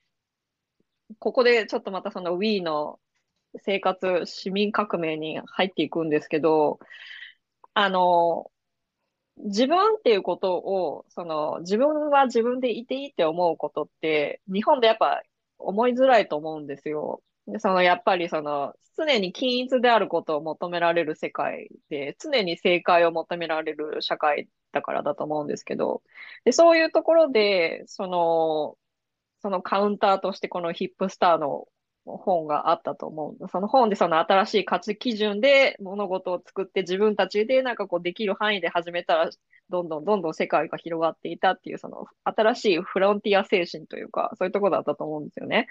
[1.18, 3.00] ここでちょっとまたその Wii の
[3.56, 6.78] 生活、市民革命に入っていくんですけど、
[7.74, 8.50] あの、
[9.38, 15.22] 自分っていうことを、その、自分は自分でいていいって思うことって、日本でやっぱ
[15.58, 17.22] 思いづらいと思うんですよ。
[17.58, 26.02] その、やっぱりその、常に均一であることを求められる世界で、常に正解を求められる社会だからだと思うんですけど、
[26.44, 28.76] で、そういうところで、その、
[29.40, 31.68] そのカウンターとしてこのヒップスターの
[32.04, 33.48] 本があったと思う。
[33.48, 39.30] その本でその新しい価値基準で物事を作って自分たちでなんかこうできる範囲で始めたら、
[39.70, 45.68] どんどんどんどん世界が広がっていたっていうその新しいフロンティア精神というか、そういうとこだったと思うんですよね。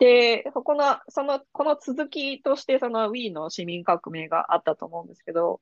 [0.00, 5.60] で、そこの、その、この続きとしてその Wii の市民革命があったと思うんですけど、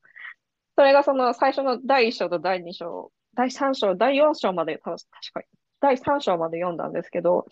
[0.76, 4.96] それがその最初の第1章と第2章、第3章、第4章まで、確
[5.34, 5.46] かに、
[5.80, 7.46] 第3章まで読んだんですけど、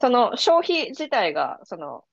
[0.00, 2.04] その消費自体が、その、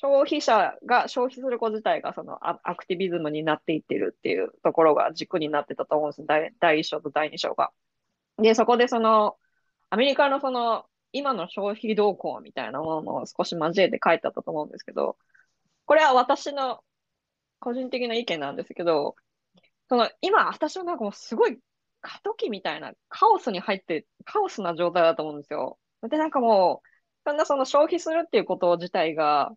[0.00, 6.26] 消費者が消費すること自体がそのアクティビズムになっていってるっていうところが軸になってたと思うんです
[6.60, 7.70] 第1章と第2章が。
[8.38, 9.36] で、そこでその、
[9.88, 10.84] アメリカのその、
[11.16, 15.16] 今の消費動向みたいなものを少し交えて書いてあったと思うんですけど、
[15.86, 16.80] これは私の
[17.60, 19.16] 個人的な意見なんですけど、
[19.88, 21.58] その、今、私はなんかもうすごい
[22.00, 25.78] 過渡期みたいなカオスに入って、カオスな状態だと思うんですよ。
[26.02, 26.88] で、なんかもう、
[27.24, 29.52] そんなその消費するっていうこと自体が、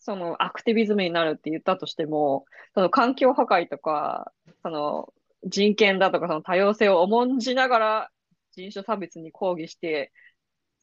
[0.00, 5.12] そのアクティビズムになるって言ったとしても、その環境破壊とか、その
[5.44, 8.10] 人権だとかその多様性を重んじながら
[8.52, 10.12] 人種差別に抗議して、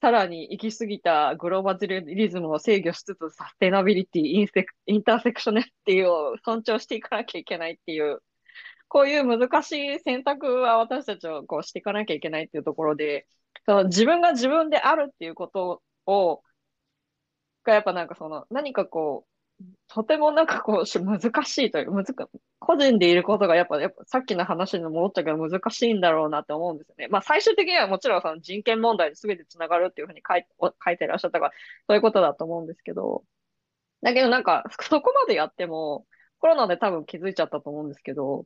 [0.02, 8.20] さらに行き過ぎたグローバルリズムを制御しつつ、サステナビリティ、インセインターセクショネっていうを尊重していかなきゃいけないっていう、
[8.88, 13.28] こういう難しい選択は私たちはこうしていかなきゃいけないっていうところで、
[13.66, 16.44] その自分が自分であるっていうことを、
[17.64, 19.26] がやっぱなんかその、何かこ
[19.60, 22.06] う、とてもなんかこう、難しいという、難
[22.60, 27.08] 個人でいることがやっぱ、やっぱさっきの話に戻ったけど難しいんだろうなって思うんですよね。
[27.08, 30.46] まあ最終的にはもちろんその人権問題に全てつながるっていうふうに書い
[30.84, 31.52] 書いてらっしゃったから、
[31.88, 33.24] そういうことだと思うんですけど、
[34.02, 36.06] だけどなんか、 そこまでやっても、
[36.40, 38.46] コロナで多分気づいちゃったと思うんですけど、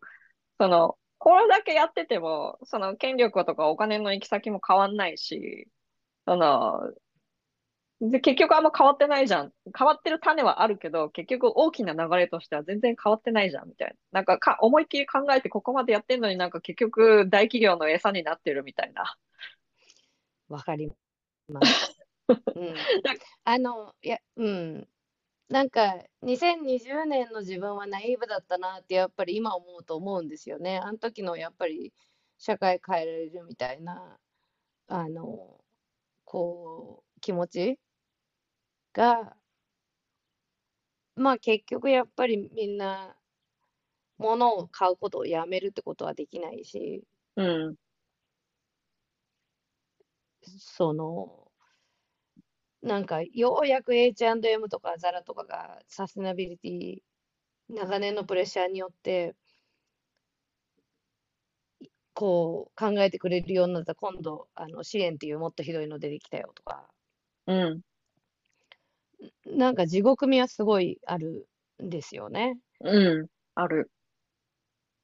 [0.60, 5.68] その、これだけやってても、その権力とかお金の行き先も変わんないし、
[6.26, 6.82] その、
[8.02, 9.54] で、結局あんま変わってないじゃん。
[9.78, 13.96] 変わってる種はあるけど、結局大きな流れとしては全然変わってないじゃん、みたいな。
[14.12, 19.16] なんかか、思いっきり考えてここまでやってんのになんか結局大企業の餌になってるみたいな。
[20.50, 20.92] わかり
[21.48, 22.02] ます。
[22.56, 22.76] うん、
[23.44, 24.88] あの、いや、うん。
[25.50, 30.80] なんか、2020年の自分はナイーブだったなって、やっぱり今思うと思うんですよね。
[30.80, 31.94] あの時のやっぱり
[32.40, 34.18] 社会変えられるみたいな、
[34.88, 35.60] あの、
[36.26, 37.80] こう、気持ち
[38.94, 39.38] が、
[41.16, 43.16] まあ結局やっぱりみんな
[44.18, 47.04] 物を買うことをやめるってことはできないし、
[47.36, 47.76] うん。
[50.60, 51.52] その、
[52.82, 57.02] なんかようやく H&M とかザラとかがサステナビリティ、
[57.70, 59.36] 長年のプレッシャーによって、
[62.14, 66.90] こう考えてくれるようになった今度あの支援っていうもっとひどいの出てきたよとか、
[67.48, 67.82] うん。
[69.46, 71.48] なんか地獄味はすごいある
[71.84, 72.58] んですよね。
[72.80, 73.92] うん、ある。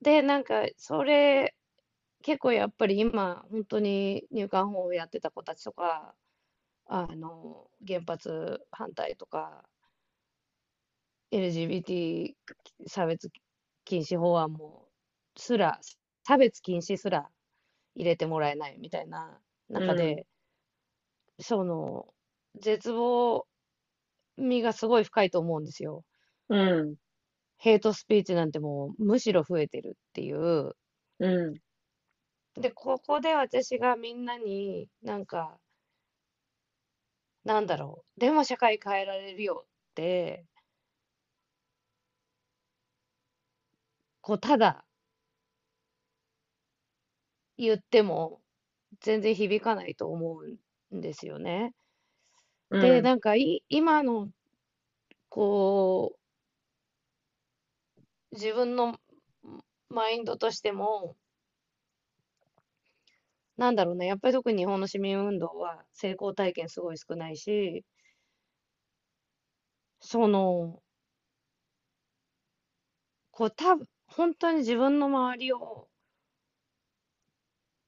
[0.01, 1.55] で、なんかそれ、
[2.23, 6.15] 結構やっぱり今、本当に入管法をやってた子たちとか、
[6.85, 9.63] あの、原発反対とか、
[11.31, 12.35] LGBT
[12.87, 13.29] 差別
[13.85, 14.87] 禁止法案も
[15.37, 15.79] すら、
[16.25, 17.29] 差別禁止すら
[17.95, 20.25] 入れてもらえないみたいな中で、
[21.39, 22.13] その、
[22.55, 23.47] 絶望
[24.37, 26.03] 味がすごい深いと思うんですよ。
[26.49, 26.95] うん。
[27.59, 30.71] ヘイトスピーチなんてもうむしろ増えてるっていう。
[31.19, 31.59] うん。
[32.55, 35.57] で、ここで私がみんなになんか、
[37.45, 40.45] なんだろう、でも社会変えられるよって、
[44.21, 44.85] こう、ただ
[47.57, 48.41] 言っても
[49.01, 50.39] 全然響かないと思
[50.91, 51.73] うんですよね。
[52.71, 54.29] で、なんかい今の、
[55.29, 56.17] こ
[58.31, 58.97] う、自分の
[59.89, 61.17] マインドとしても、
[63.57, 67.83] なんだろうね、やっぱり特に日本の市民運動は成功体験すごい少ないし、
[69.99, 70.81] その、
[73.31, 73.77] こう、た
[74.07, 75.87] 本当に自分の周りを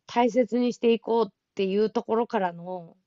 [0.07, 2.97] 大切にしていこうっていうところからの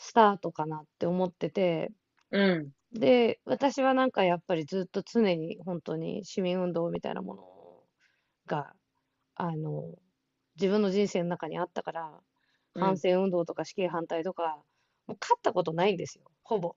[0.00, 1.92] スタートかなって思ってて、
[2.30, 2.72] うん。
[2.92, 7.44] で、私はなんかやっぱりずっと常に本当に市民運動みたいなもの
[8.46, 8.74] が、
[9.36, 9.94] あの、
[10.56, 12.20] 自分の人生の中にあったから、
[12.74, 14.58] 反戦運動とか死刑反対とか、
[15.06, 16.76] もう勝ったことないんですよ、ほぼ。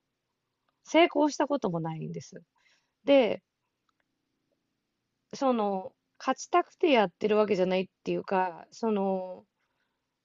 [0.85, 2.43] 成功したこともないんです。
[3.05, 3.43] で、
[5.33, 9.45] その、勝ちたくてやってるわけじゃないっていうか、その、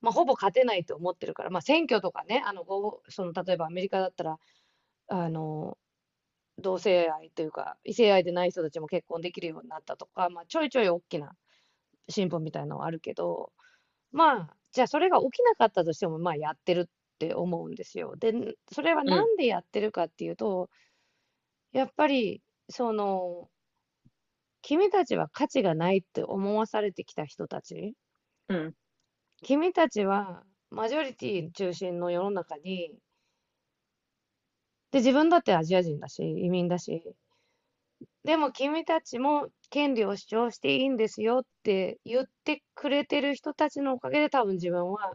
[0.01, 2.65] まあ、ほぼ勝てないと思ってるから、まあ、選挙とかね、あの
[3.09, 4.39] その例えばアメリカだったら、
[5.09, 5.77] あの
[6.59, 11.33] 同性愛というか、異性愛でない人たちも結婚できるようになったとか、まあ、ちょいちょい大きな
[12.09, 13.53] 進歩みたいなのはあるけど、
[14.13, 16.85] まあ、じゃあそれが起きなかったとしても、まあ、やってるっ
[17.19, 18.17] て思うんですよ。
[18.17, 18.33] で、
[18.73, 20.69] それはなんでやってるかっていうと、
[21.73, 23.49] うん、やっぱり、その、
[24.63, 27.95] 君たちは価値がないって思わされてきた人たち、
[28.49, 28.75] うん、
[29.43, 32.93] 君たちはマジョリティ中心の世の中に
[34.91, 37.03] で、自分だってアジア人だし、移民だし。
[38.25, 45.15] でも君たちも権利を主張していいんですよって言ってくれてる人たちのおかげで多分自分は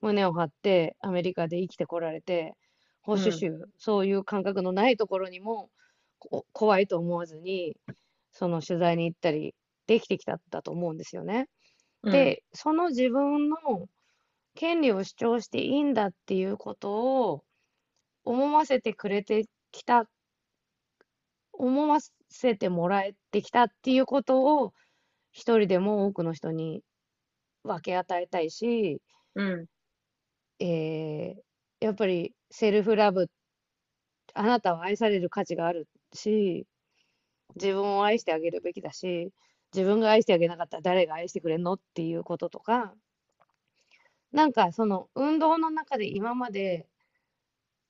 [0.00, 2.54] 胸を張ってアメリカで生きてこられて、
[3.02, 5.70] 保守州、そういう感覚のないところにも
[6.52, 7.76] 怖いと思わずに、
[8.32, 9.54] その取材に行ったり
[9.86, 11.48] できてきたんだと思うんですよね。
[12.04, 13.56] で、その自分の
[14.54, 17.44] 権利を主張していいんだっていうことを
[18.24, 20.08] 思わせてくれてきた、
[21.52, 21.98] 思わ
[22.28, 24.72] せてもらえてきたっていうことを
[25.32, 26.82] 一人でも多くの人に
[27.64, 29.02] 分け与えたいし、
[29.34, 29.66] うん。
[30.60, 31.42] えー
[31.80, 33.26] やっぱりセルフラブ、
[34.34, 36.66] あなたは愛される価値があるし、
[37.56, 39.32] 自分を愛してあげるべきだし、
[39.74, 41.74] 自分が愛してあげなかったら誰が愛してくれんの？
[41.74, 42.94] っていうこととか、
[44.32, 46.86] なんかその運動の中で今まで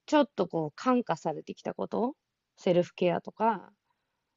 [0.07, 2.14] ちょっとこう感化されてきたこと、
[2.57, 3.72] セルフケアとか、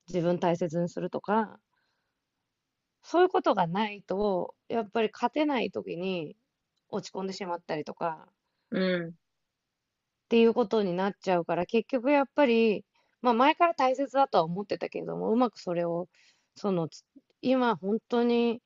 [0.08, 1.60] 自分大切にするとか、
[3.04, 6.36] そういうことがないと、やっぱり勝てない時に
[6.90, 8.28] 落ち込んでしまったりとか、
[8.72, 9.18] うん。
[10.26, 12.86] っていうことになっちゃうから、結局やっぱり、
[13.22, 16.08] まあ前から大切だとは思ってたけれども、うまくそれを、
[16.56, 16.90] その、
[17.42, 18.62] 今本当に、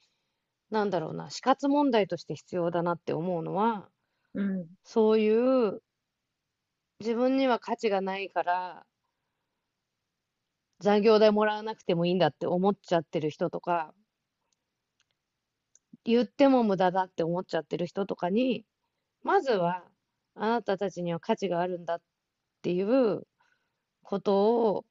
[0.70, 3.90] なんだろうな、死活問題として必要だなって思うのは、
[4.34, 4.70] うん。
[4.84, 5.30] そうい
[5.70, 5.82] う
[7.02, 8.86] 自分には価値がないから、
[10.82, 13.94] 残業代もらわなくてもいいんだって思っちゃってる人とか、
[16.04, 18.66] 言っても無駄だって思っちゃってる人とかに、
[19.24, 19.86] まずは、
[20.36, 22.02] あなたたちには価値があるんだっ
[22.64, 23.24] ていう
[24.04, 24.86] ことを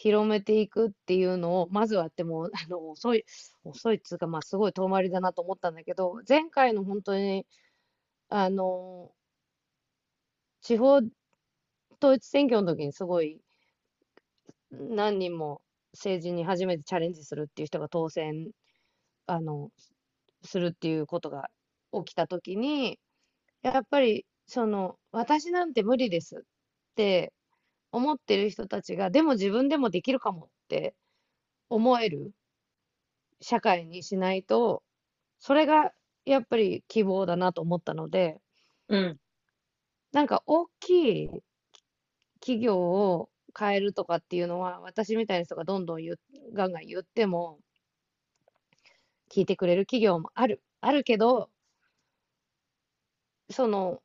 [0.00, 3.24] 広めていくっていうのを、まずはってもう、あの、遅い、
[3.64, 7.46] 遅いっつうか、まあ、すごい遠回りだなと思ったんだけど、前回の本当に、
[8.28, 9.10] あの、
[10.60, 11.00] 地方
[12.00, 13.40] 統一選挙の時にすごい
[14.70, 15.62] 何人も
[15.94, 18.50] 政治に初めてチャレンジするっていう人が当選
[19.26, 19.70] あの
[20.42, 21.50] するっていうことが
[21.92, 22.98] 起きた時に
[23.62, 26.40] やっぱりその私なんて無理ですっ
[26.94, 27.32] て
[27.92, 30.94] 思ってる人たちがでも自分でもできるかもって
[31.70, 32.32] 思える
[33.40, 34.82] 社会にしないと
[35.38, 35.92] それが
[36.24, 38.38] やっぱり希望だなと思ったので、
[38.88, 39.18] うん、
[40.12, 41.30] なんか大きい
[42.40, 46.14] 企業を変えるとかっていうのは、私みたいな人がどんどん言
[46.54, 47.58] ガンガン言っても、
[49.30, 50.62] 聞いてくれる企業もある。
[50.80, 51.50] あるけど、
[53.50, 54.00] その、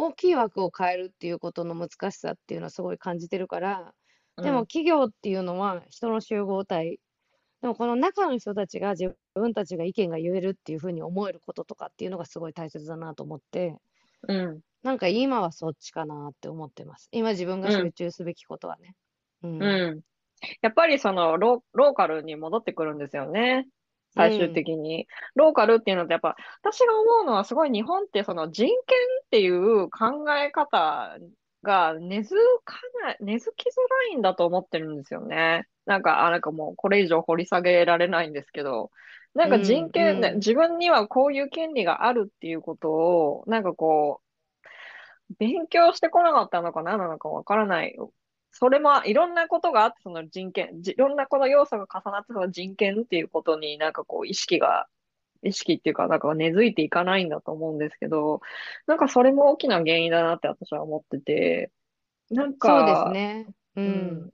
[0.00, 3.92] 大きい枠を変えるっていうことの難しさっていうのはすごい感じてるから、
[4.42, 6.98] でも企業っていうのは人の集合体。
[7.60, 13.76] でもこの中の人たちが自分たちが意見が言えるっていうふうに思えることとかっていうのがすごい大切だなと思って、
[14.26, 14.60] うん。
[14.82, 17.10] なんか今はそっちかなって思ってます。
[17.12, 18.94] 今自分が集中すべきことはね。
[19.42, 19.62] うん。
[19.62, 20.00] うん、
[20.62, 23.68] やっぱりそのロローカルに戻ってくるんですよね。
[24.14, 25.02] 最終的に。
[25.02, 25.06] うん、
[25.36, 31.16] ローカルっていうのってやっぱ、私が思うのはすごい日本ってその人権っていう考え方
[31.62, 33.72] が根付かない、根付きづ
[34.08, 35.66] らいんだと思ってるんですよね。
[35.86, 38.90] なんか、あ、なんかもうこれ以上掘り下げられないんですけど、
[39.34, 47.96] なんか人権、うんうん、自分にはこういう権利があるっていうことを、なんかこう、勉強してこなかったのか何なのかわからない。
[48.52, 54.86] それもいろんなことがあって、その人権、いろんなこの要素が重なって、その人権っていうことになんかこう意識が、
[55.42, 58.40] 意識っていうか、なんか根付いていかないんだと思うんですけど、
[58.86, 61.70] なんかそれも大きな原因だなって私は思ってて、
[62.30, 63.46] なんか、そうですね。
[63.76, 64.30] うん、うん。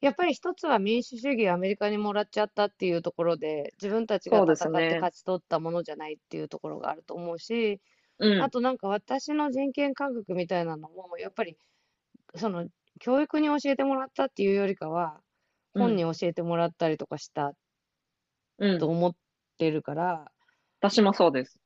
[0.00, 7.80] やっぱり一つは民主主義をアメリカにもらっちゃったっていうところで、自分たちが戦って勝ち取ったものじゃないっていうところがあると思うし、
[8.18, 11.56] うん、あとなんか私の人権感覚みたいなのも、やっぱり、
[12.34, 12.66] その、
[13.00, 15.20] 教育に教えてもらったっていうよりかは、
[15.74, 17.52] 本に教えてもらったりとかした
[18.78, 19.12] と思っ
[19.58, 20.24] てるから、うん、
[20.80, 21.58] 私もそうです。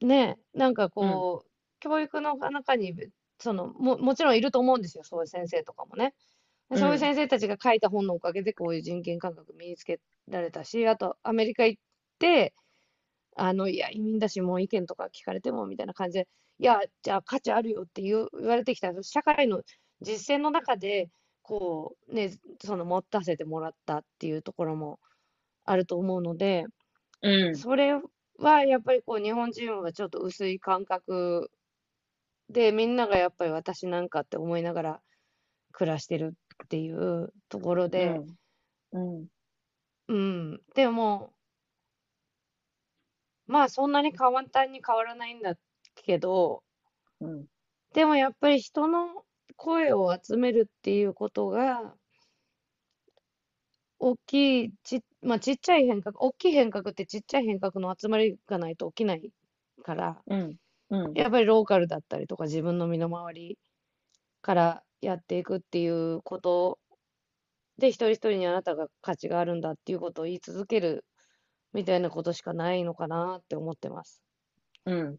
[0.00, 2.94] ね、なんかこう、教育の中に、
[3.38, 6.14] そのも、もちろんいると思うんですよ、そういう先生とかもね。
[6.76, 11.82] そういう先生たちが書いた本のおかげで、こういう人権感覚身につけられたし、あと、アメリカ行っ
[12.18, 12.54] て、
[13.36, 16.28] あの、いや、移民だし、もう意見とか聞かれても、みたいな感じで、
[16.58, 19.62] いや、じゃあ価値あるよって言言われてきた、社会の
[20.00, 21.08] 実践の中で、
[21.42, 22.30] こう、ね、
[22.62, 25.00] その持たせてもらったっていうところも
[25.64, 26.66] あると思うので、
[27.22, 27.92] うん、それ
[28.38, 31.50] はやっぱりこう、日本人はちょっと薄い感覚
[32.48, 35.00] で、みんながやっぱり私なんかって思いながら
[35.72, 36.34] 暮らしてる
[36.64, 38.20] っていうところで、
[38.92, 39.26] うん。
[40.08, 40.60] うん。
[40.74, 41.32] でも、
[43.46, 45.54] まあそんなに簡単に変わらないんだ
[45.94, 46.62] けど、
[47.20, 47.46] うん。
[47.92, 49.24] でもやっぱり人の
[49.60, 51.94] 声を集めるっていうことが、
[53.98, 59.30] 大きい、ち、まあ、ちっちゃい変革、大きい変革ってちっちゃい変革の集まりがないと起きない
[59.84, 60.56] から、うん。
[60.88, 61.14] うん。
[61.14, 63.58] やっぱりローカルだったりとか自分の身の回り
[64.40, 66.78] からやっていくっていうこと
[67.76, 71.04] で、一人一人にあなたが価値があるんだっていうことを言い続ける
[71.74, 74.22] みたいなことしかないのかなって思ってます。
[74.86, 75.18] うん。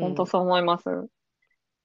[0.00, 0.84] 本当そう思います。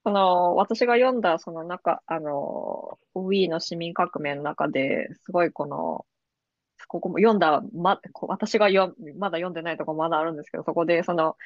[0.06, 6.06] その、私が読んだ、その中、あの、Wii の市民革命の中で、すごいこの、
[6.88, 11.38] ここも読んだ、ま、私がよまだ読んでないとこまだあるんですけど、そこで、その、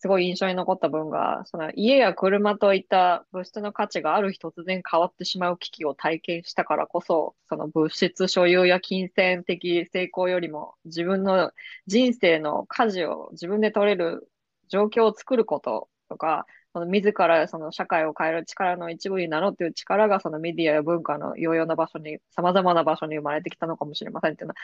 [0.00, 11.52] すごい印象に残った文が、その家や車といった物質の価値がある日突然変わってしまう危機を体験したからこそ、その物質所有や金銭的成功よりも自分の
[11.86, 14.28] 人生の舵を自分で取れる
[14.68, 24.56] 状況を作ることとか、その自らその社会を変える力の一部になろうという力がそのメディアや文化の要々な場所に、様々な場所に生まれてきたのかもしれませんっていうのは、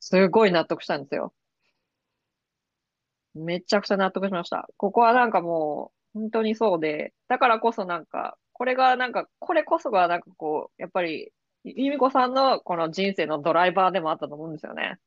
[0.00, 1.34] すごい納得したんですよ。
[3.34, 4.68] めちゃくちゃ納得しました。
[4.76, 11.32] ここはなんかもう、本当にそうで、だからこそなんか、これがなんか、これこそがなんかこう、やっぱり、
[11.64, 14.98] 由美子さんのこの人生のドライバーでもあったと思うんですよね。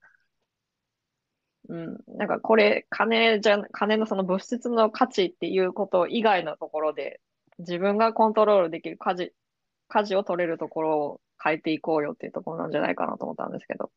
[1.67, 1.97] うん。
[2.07, 7.21] なんかこれ、金じゃ、金のその物質の価値っていうこと以外のところで、
[7.59, 9.33] 自分がコントロールできる舵、
[9.87, 13.91] 舵を取れるところを変えていこうよっていうところなんじゃないかなと思ったんですけど。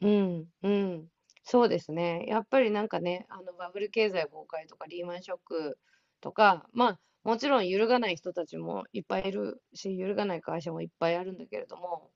[0.00, 1.08] うん、うん。
[1.44, 2.24] そうですね。
[2.28, 5.78] やっぱりなんかね、あのバブル経済崩壊とかリーマンショック
[6.20, 12.10] とか、まあ、もちろん揺るがない人たちもいっぱいいるし、揺るがない会社もいっぱいあるんだけれども、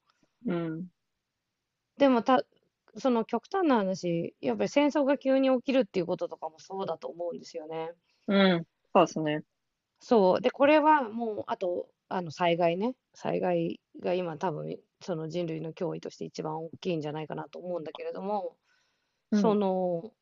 [0.47, 0.87] うん。
[1.99, 2.43] でもた、
[2.97, 7.93] その極端な話、やっぱり戦争が急に起きるっていうこととかもそうだと思うんですよね。
[8.29, 9.43] うん、そうですね。
[10.01, 10.41] そう。
[10.41, 12.95] で、これはもう、あと、あの災害ね。
[13.15, 18.57] 災害が今多分、その人類の脅威として一番大きいんじゃないかなと思うんだけれども、
[19.33, 20.13] うん、その、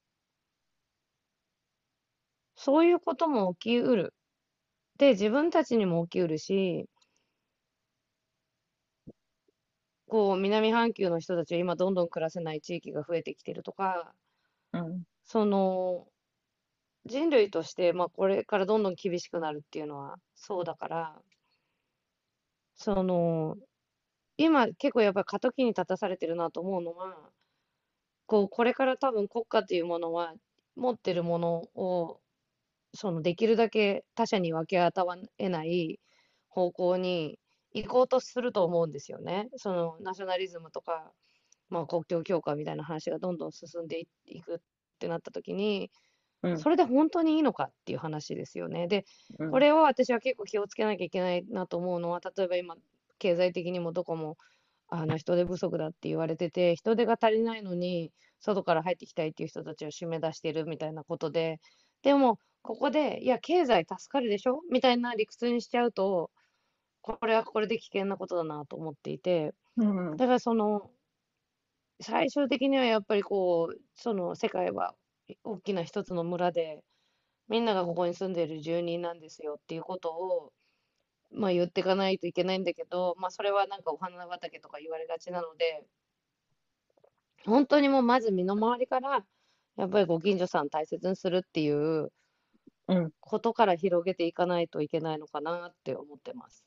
[2.55, 4.14] そういうことも起きうる。
[4.99, 6.89] で、自分たちにも起きうるし、
[10.11, 14.15] こう、南半球の人たちは今どんどん暮らせない地域が増えてきてるとか、
[14.73, 15.05] うん。
[15.25, 16.09] その、
[17.05, 21.23] 人類として、まあ、これからどんどん厳しくなるっていうのはそうだから、
[22.75, 23.57] その、
[24.39, 27.31] 今結構やっぱり過渡期に立たされてるなと思うのは、
[28.27, 30.35] こう、これから多分国家というものは
[30.77, 32.21] 持ってるものを、
[32.95, 35.07] そのできるだけ他者に分け与
[35.39, 36.01] えない
[36.49, 37.39] 方向に
[37.73, 39.49] 行こうとすると思うんですよね。
[39.57, 41.12] そのナショナリズムとか、
[41.68, 44.59] まあ、国境強化みたいな話がどんどん進んでいくっ
[44.99, 45.91] てなった時に、
[46.43, 48.89] うん、それで本当にいいのかっていう話ですよね。
[48.89, 49.05] で、
[49.51, 52.77] これを私は結構気をつけなきゃいけないなと思うのは、例えば今、
[53.18, 54.37] 経済的にもどこも
[54.89, 58.11] あの人手不足だって言われてて、人手が足りないのに、
[58.41, 61.61] 外から入ってきたいっていう人たちを締め出してるみたいなことで、
[62.03, 66.31] でも、ここで、いや、経済助かるでしょみたいな理屈にしちゃうと、
[67.03, 70.90] これはこれで危険なことだなと思っていて、うん、だからその、
[72.01, 74.94] 最終的にはやっぱりこう、その世界は
[75.44, 76.82] 大きな一つの村で、
[77.48, 80.53] みんながここに住んでいる住人なんですよっていうことを、
[81.32, 85.84] まあ言っていかないといけないんだけど、まあそれはなんかお花畑とか言われがちなので、
[87.44, 89.24] 本当にもうまず身の回りから、
[89.76, 92.12] やっぱりご近所さん大切にするっていう
[93.20, 96.64] ことから広げていかないといけないのかなって思ってます。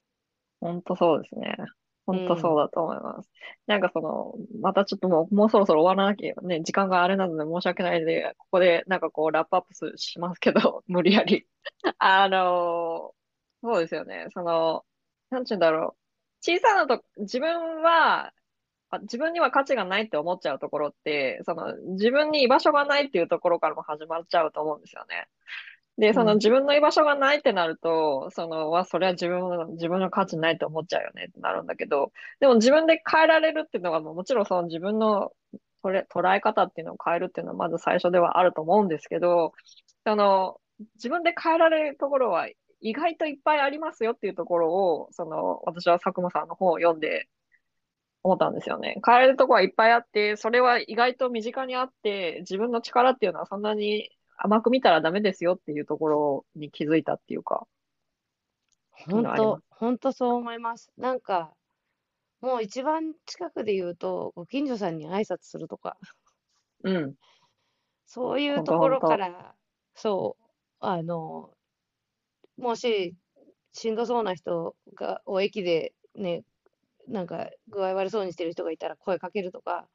[0.63, 1.57] 本当そうですね。
[2.05, 3.29] 本当そうだと思います。
[3.67, 11.45] なんかその、またちょっともう、もうそろそろ終わらなきゃね、時間があれなので申し訳ないので、ここでなんかこうラップアップしますけど、 無理やり。
[11.99, 13.13] あの、
[13.61, 14.27] そうですよね。
[14.33, 14.85] その、
[15.29, 15.97] なんちゅうんだろう。
[16.41, 18.33] 小さなと、自分は、
[19.03, 25.27] 自分には価値がないって思っちゃうところって、その自分に居場所がないっていうところからも始まっちゃうと思うんですよね。
[25.97, 35.31] で、その自分の居場所がないってなると、その、は、それは自分の、自分の価値ないと思っちゃうよねってなるんだけど、でも自分で変えられるっていうのが、もちろんその自分の
[35.83, 39.53] 捉え方っていうのを変えるっていうのはまず最初ではあると思うんですけど、
[40.05, 40.59] その、
[40.95, 42.47] 自分で変えられるところは
[42.81, 47.27] 意外といっぱいありますよっていうところを、その、私は佐久間さんの本を読んで
[48.23, 48.99] 思ったんですよね。
[49.05, 54.09] 変えるところはいっぱいあって、それは意外と身近にあって、自分の力っていうのはそんなに
[54.45, 57.65] 甘く見たらダメですよっていうところに気づいたっていうか。
[58.91, 60.91] 本当、本当そう思います。
[60.97, 61.53] なんか、
[62.41, 65.95] もう一番近くで言うと、ご近所さんに挨拶するとか、
[66.83, 67.13] うん。
[68.05, 69.55] そういうところから、
[69.95, 70.45] そう、
[70.81, 71.53] あの、
[72.57, 73.15] もし、
[73.71, 76.43] しんどそうな人が、を駅でね、
[77.07, 79.87] なんか具合悪そうにしてる人がいたら声かけるとか、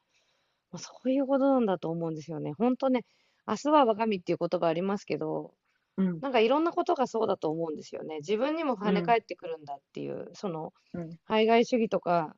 [0.71, 2.53] まあ、そういうことなんだと思うんですよね。
[2.53, 3.05] 本当ね、
[3.49, 5.55] 明日は我が身っていう言葉ありますけど、
[5.97, 6.19] うん。
[6.21, 8.17] なんかいろんなことがそうだと思うんですよね。
[8.17, 11.17] 自分にも跳ね返ってくるんだっていう、その、うん。
[11.25, 12.35] 排外主義とか、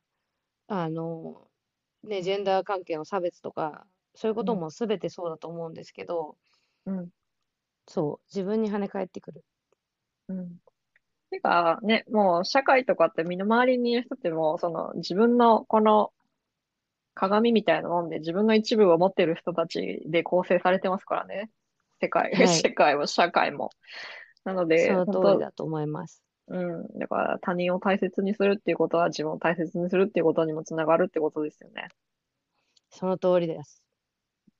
[0.67, 1.47] あの、
[2.03, 3.85] ね、ジェンダー関係の差別とか、
[4.15, 6.37] そういうことも全てそうだと思うんですけど、
[6.85, 7.09] うん。
[7.87, 9.43] そう、自分に跳ね返ってくる。
[10.29, 10.57] うん。
[11.29, 16.11] てかね、もう社会とかって身の回りにいる人ってもう、その自分のこの
[17.13, 21.49] 鏡みたいなもんで自分の一部を持ってる人たちで構成されてますからね。
[22.01, 23.69] 世界、はい世界も社会も。
[24.43, 26.23] なので、その通りだと思います。
[26.47, 26.99] うん。
[26.99, 31.89] だから他人を大切にするっていうことは自分を大切にするっていうことにもつながるってことですよね。
[32.89, 33.83] その通りです。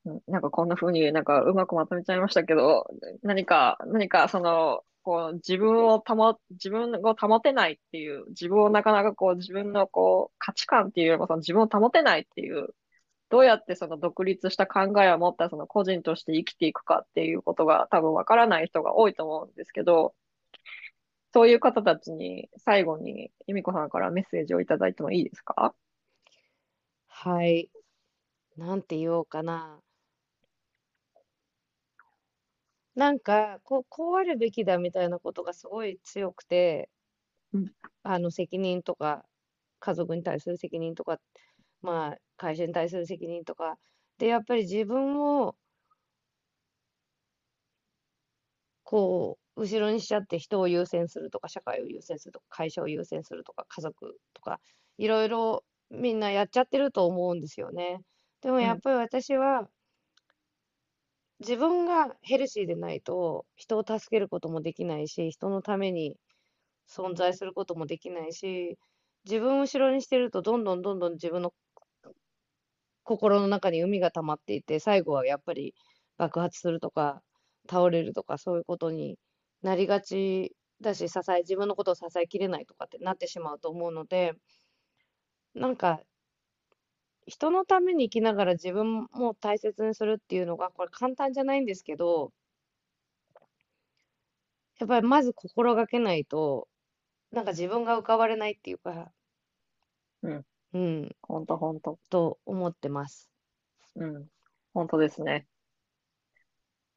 [0.05, 2.87] うん、なんかこんな風になんかうまくまとめちゃいましたけど、
[3.23, 12.69] 何か、何かその、こう自分を保、自分を保てないっていう、自分をなかなかこう自分のこう価値観っていうよりもその自分を保てないっていう、
[13.29, 20.13] どうやってその独立した考えを持ったその個人として生きていくかっていうことが多分わからない人が多いと思うんですけど、
[21.33, 25.73] そういう方たちに最後に由美子さんからメッセージをいただいてもいいですか？
[27.07, 27.69] はい。
[28.57, 29.79] なんて言おうかな。
[32.95, 36.89] なんか、こう、こうあるべきだみたいなことがすごい強くて、
[37.53, 37.73] うん。
[38.03, 39.25] あの責任とか、
[39.79, 41.19] 家族に対する責任とか、
[41.81, 43.77] まあ、会社に対する責任とか、
[44.17, 45.55] で、やっぱり自分を、
[48.83, 54.59] こう、後ろにしちゃって人を優先するとか、社会を優先するとか、会社を優先するとか、家族とか、
[54.97, 58.01] いろいろみんなやっちゃってると思うんですよね。
[58.41, 58.69] でもうん。
[58.69, 59.69] やっぱり私は、
[61.41, 66.15] 自分がヘルシーでないと人を助けることもできないし、人のために
[66.89, 68.77] 存在することもできないし、
[69.25, 71.53] 自分を後ろにしてるとどんどんどんどん自分の
[73.03, 75.75] 心の中に海が溜まっていて、最後はやっぱり
[76.17, 77.21] 爆発するとか、
[77.69, 79.19] 倒れるとか、そういうことに
[79.61, 84.33] なりがちだし、支え、自分のことを支えきれないとかってなってしまうと思うので、
[85.53, 86.01] なんか
[87.25, 92.31] 人のために生きながら自分も大切にするっていうのが、これ簡単じゃないんですけど、
[94.79, 96.67] やっぱりまず心がけないと、
[97.31, 99.13] なんか自分が浮かばれないっていうか、
[100.23, 100.45] うん。
[100.73, 101.99] うん、ほんとほんと。
[102.11, 103.31] と思ってます。
[103.95, 104.27] うん。
[104.73, 105.47] 本当ですね。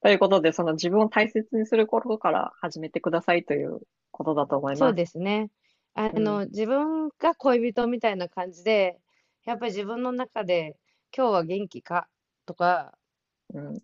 [0.02, 3.80] ということで、その自分を大切にすることから始めてくださいという
[4.12, 4.94] ことだと思いそうます。
[4.94, 5.50] ですね。
[5.94, 6.40] あうん。
[6.40, 9.00] の、自分が恋人みたいな感じで、
[9.46, 10.76] やっぱり自分の中で、
[11.16, 12.08] 今日は元気か
[12.46, 12.98] とか、
[13.54, 13.82] うん。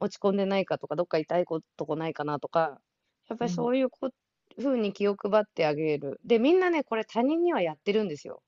[0.00, 2.82] 落ち込んでないかとか、どっか痛いことこないかなとか、
[3.28, 3.50] やっぱりうん。
[3.50, 4.10] そういうこ
[4.58, 6.20] 風に気を配ってあげる。
[6.24, 8.42] で、みんなね、これ他人にはやってるんですよ。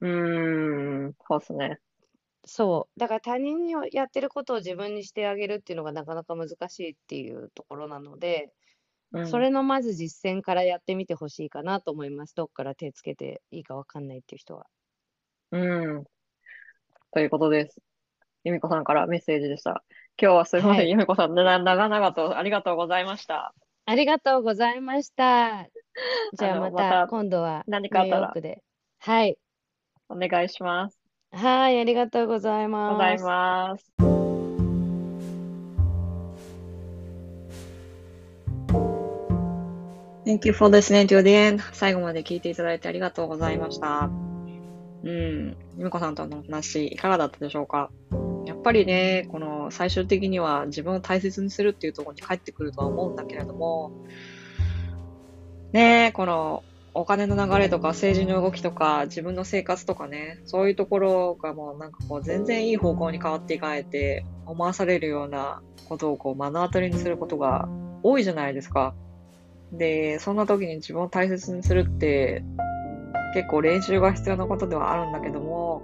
[0.00, 1.16] うーん。
[1.28, 1.78] そうですね。
[2.46, 3.00] そう。
[3.00, 8.54] だから他人にやってることを自分にしてあげるっていうのがなかなか難しいっていうところなので、
[9.12, 9.32] うん。
[9.32, 12.34] それのまず実践からやってみてほしいかなと思います。
[12.36, 14.68] どっから手つけていいかわかんないっていう人は。
[15.52, 16.04] うん。
[17.12, 17.78] ということです。
[18.44, 19.82] 由美子さんからメッセージでした。
[20.20, 20.76] 今日はすいません。
[20.76, 20.90] はい。
[20.90, 23.54] 由美子さん、な、長々とありがとうございました。
[23.86, 25.66] ありがとうございました。
[26.36, 28.62] じゃああの、またまた今度は何かニューあったークで。
[28.98, 29.38] はい。
[30.08, 30.98] お願いします。
[31.32, 33.24] はい、ありがとうございございます。
[33.24, 33.92] ます。
[40.26, 41.62] Thank you for listening to the end.
[41.72, 44.10] 最後まで聞いていただいてありがとうございました。
[45.06, 45.56] うん。
[45.78, 47.90] ゆみこさんとの話、いかがだったでしょうか？
[48.44, 53.92] やっぱりね、この最終的には自分を大切にするっていうところに帰ってくるとは思うんだけれども、
[55.72, 67.68] ねこのお金の流れとか政治の動きとか自分の生活とかね、そういうところがもうなんかこう全然いい方向に変わっていかないて思わされるようなことをこう目の当たりにすることが
[68.02, 68.94] 多いじゃないですか。
[69.72, 72.42] で、そんな時に自分を大切にするって
[73.36, 75.82] 結構練習が必要なことではあるんだけども、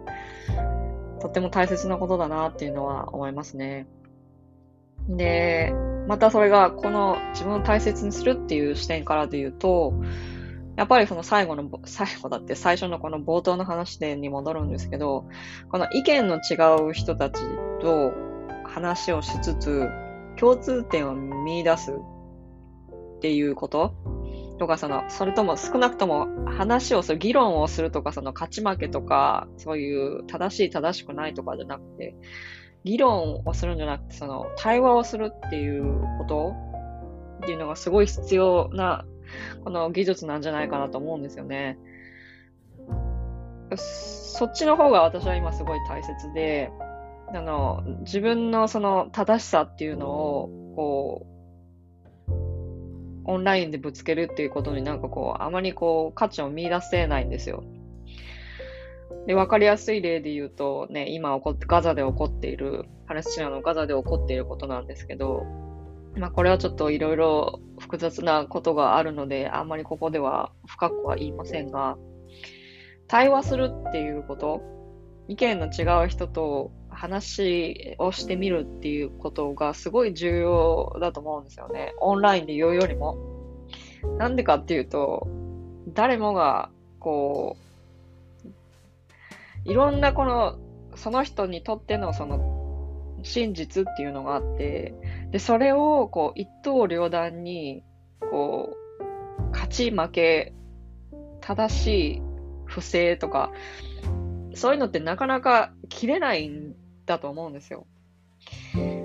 [1.21, 3.87] とっても大切なことだなっていうのは思いますね。
[5.07, 5.75] で、
[6.09, 9.93] またそれがこの自分を大切にするっていう視点からで言うと、
[10.77, 15.27] やっぱりその最後の、最後だって最初のこの冒頭の話でに戻るんですけど、
[15.69, 16.57] この意見の違
[16.89, 17.43] う人たち
[17.83, 18.15] と
[18.65, 19.91] 話をしつつ、
[20.39, 23.93] 共通点を見出すっていうこと
[24.63, 32.15] とか、その、それとも少なくとも話をする、議論をするとか、その勝ち負けとか、そういう正しい正しくないとかじゃなくて、
[32.85, 36.53] 議論をするんじゃなくて、その、対話をするっていうこと
[37.43, 39.05] っていうのがすごい必要な
[39.65, 41.77] この技術なんじゃないかなと思うんですよね。
[43.75, 46.71] そっちの方が私は今すごい大切で、
[47.35, 51.32] あの、自分のその正しさっていうのを、こう、
[53.25, 57.65] オンラインでぶつけるっていうことになんかこう、あまりこう、価値を見出せないんですよ。
[59.27, 65.45] で、わかりやすい例で言うと、ね、今起こって、ガザで起こっている、パレスチナのガザで起こっていることなんですけど、
[66.17, 71.97] まあ、これはちょっといろいろ複雑なことがあるので、あんまりここでは深くは言いませんが、
[73.09, 74.63] 対話するっていうこと、
[75.29, 76.73] 意見の違う人と
[77.03, 81.95] 話をしてみるっていうことがすごい重要だと思うんですよね。
[81.99, 83.19] オンラインで言うよりも。
[84.19, 85.27] なんでかっていうと、
[85.89, 87.57] 誰もが、こ
[88.45, 88.49] う、
[89.65, 90.61] いろんなこの、
[90.95, 94.95] その人にとってのその真実っていうのがあって、
[95.33, 97.83] で、それをこう一刀両断に、
[98.21, 98.77] こ
[99.41, 100.55] う、勝ち負け、
[101.41, 101.87] 正し
[102.19, 102.23] い、
[102.67, 103.51] 不正とか、
[104.55, 106.72] そういうのってなかなか切れないん
[107.07, 107.87] だと思うんですよ。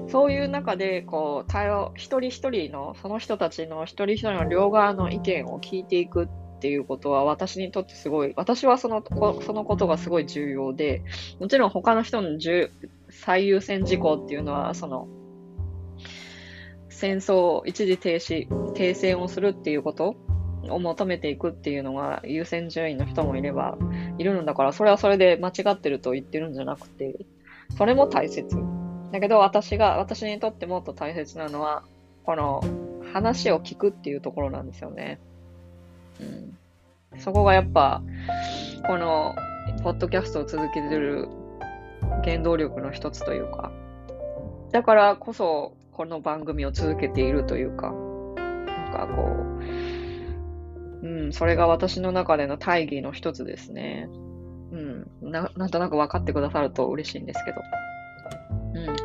[0.10, 9.04] そういう中で、こう、対話、一人一人の、その人たちの一人一人の両側の意見を聞いていくっていうことは、私にとってすごい、私はその、
[9.42, 11.04] そのことがすごい重要で、
[11.40, 12.40] もちろん他の人の
[13.10, 15.08] 最優先事項っていうのは、その、
[16.90, 20.16] 戦争一時停止、停戦をするっていうこと
[20.70, 23.78] を求めていくっていうのが優先順位の人もいれば、
[24.18, 27.26] いるんだから、それはそれで間違ってると言ってるんじゃなくて、
[27.76, 28.56] それも大切。
[29.12, 31.84] だけど私が、私にとってもっと大切なのは、
[32.24, 32.62] この
[33.14, 35.20] 話を聞くっていうところなんですよね。
[36.20, 36.58] うん。
[37.20, 38.02] そこがやっぱ、
[38.86, 39.36] この、
[39.84, 41.28] ポッドキャストを続けてる
[42.24, 43.72] 原動力の一つというか、
[44.72, 47.92] だからこそ、この番組を続けているというか、
[48.36, 49.30] なんかこ
[51.02, 54.10] う、うん、それが私の中での大義の一つですね。
[54.72, 57.62] うん、ななんとなく分かってくださると嬉しいんですけど。
[58.76, 58.96] うん。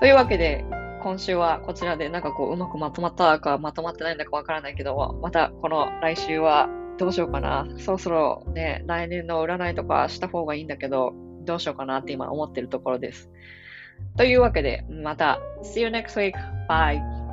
[0.00, 0.64] というわけで、
[1.02, 7.66] 今週はこちらでなんかこううまくまとまったかまとまってないんだかわからないけど、またこの来週はどうしようかな。
[7.78, 11.12] そろそろね、来年の占いとかした方がいいんだけど、
[11.44, 13.30] どうしようかなって今思ってるところです。
[14.16, 16.34] というわけで、また、See you next week.
[16.68, 17.23] Bye.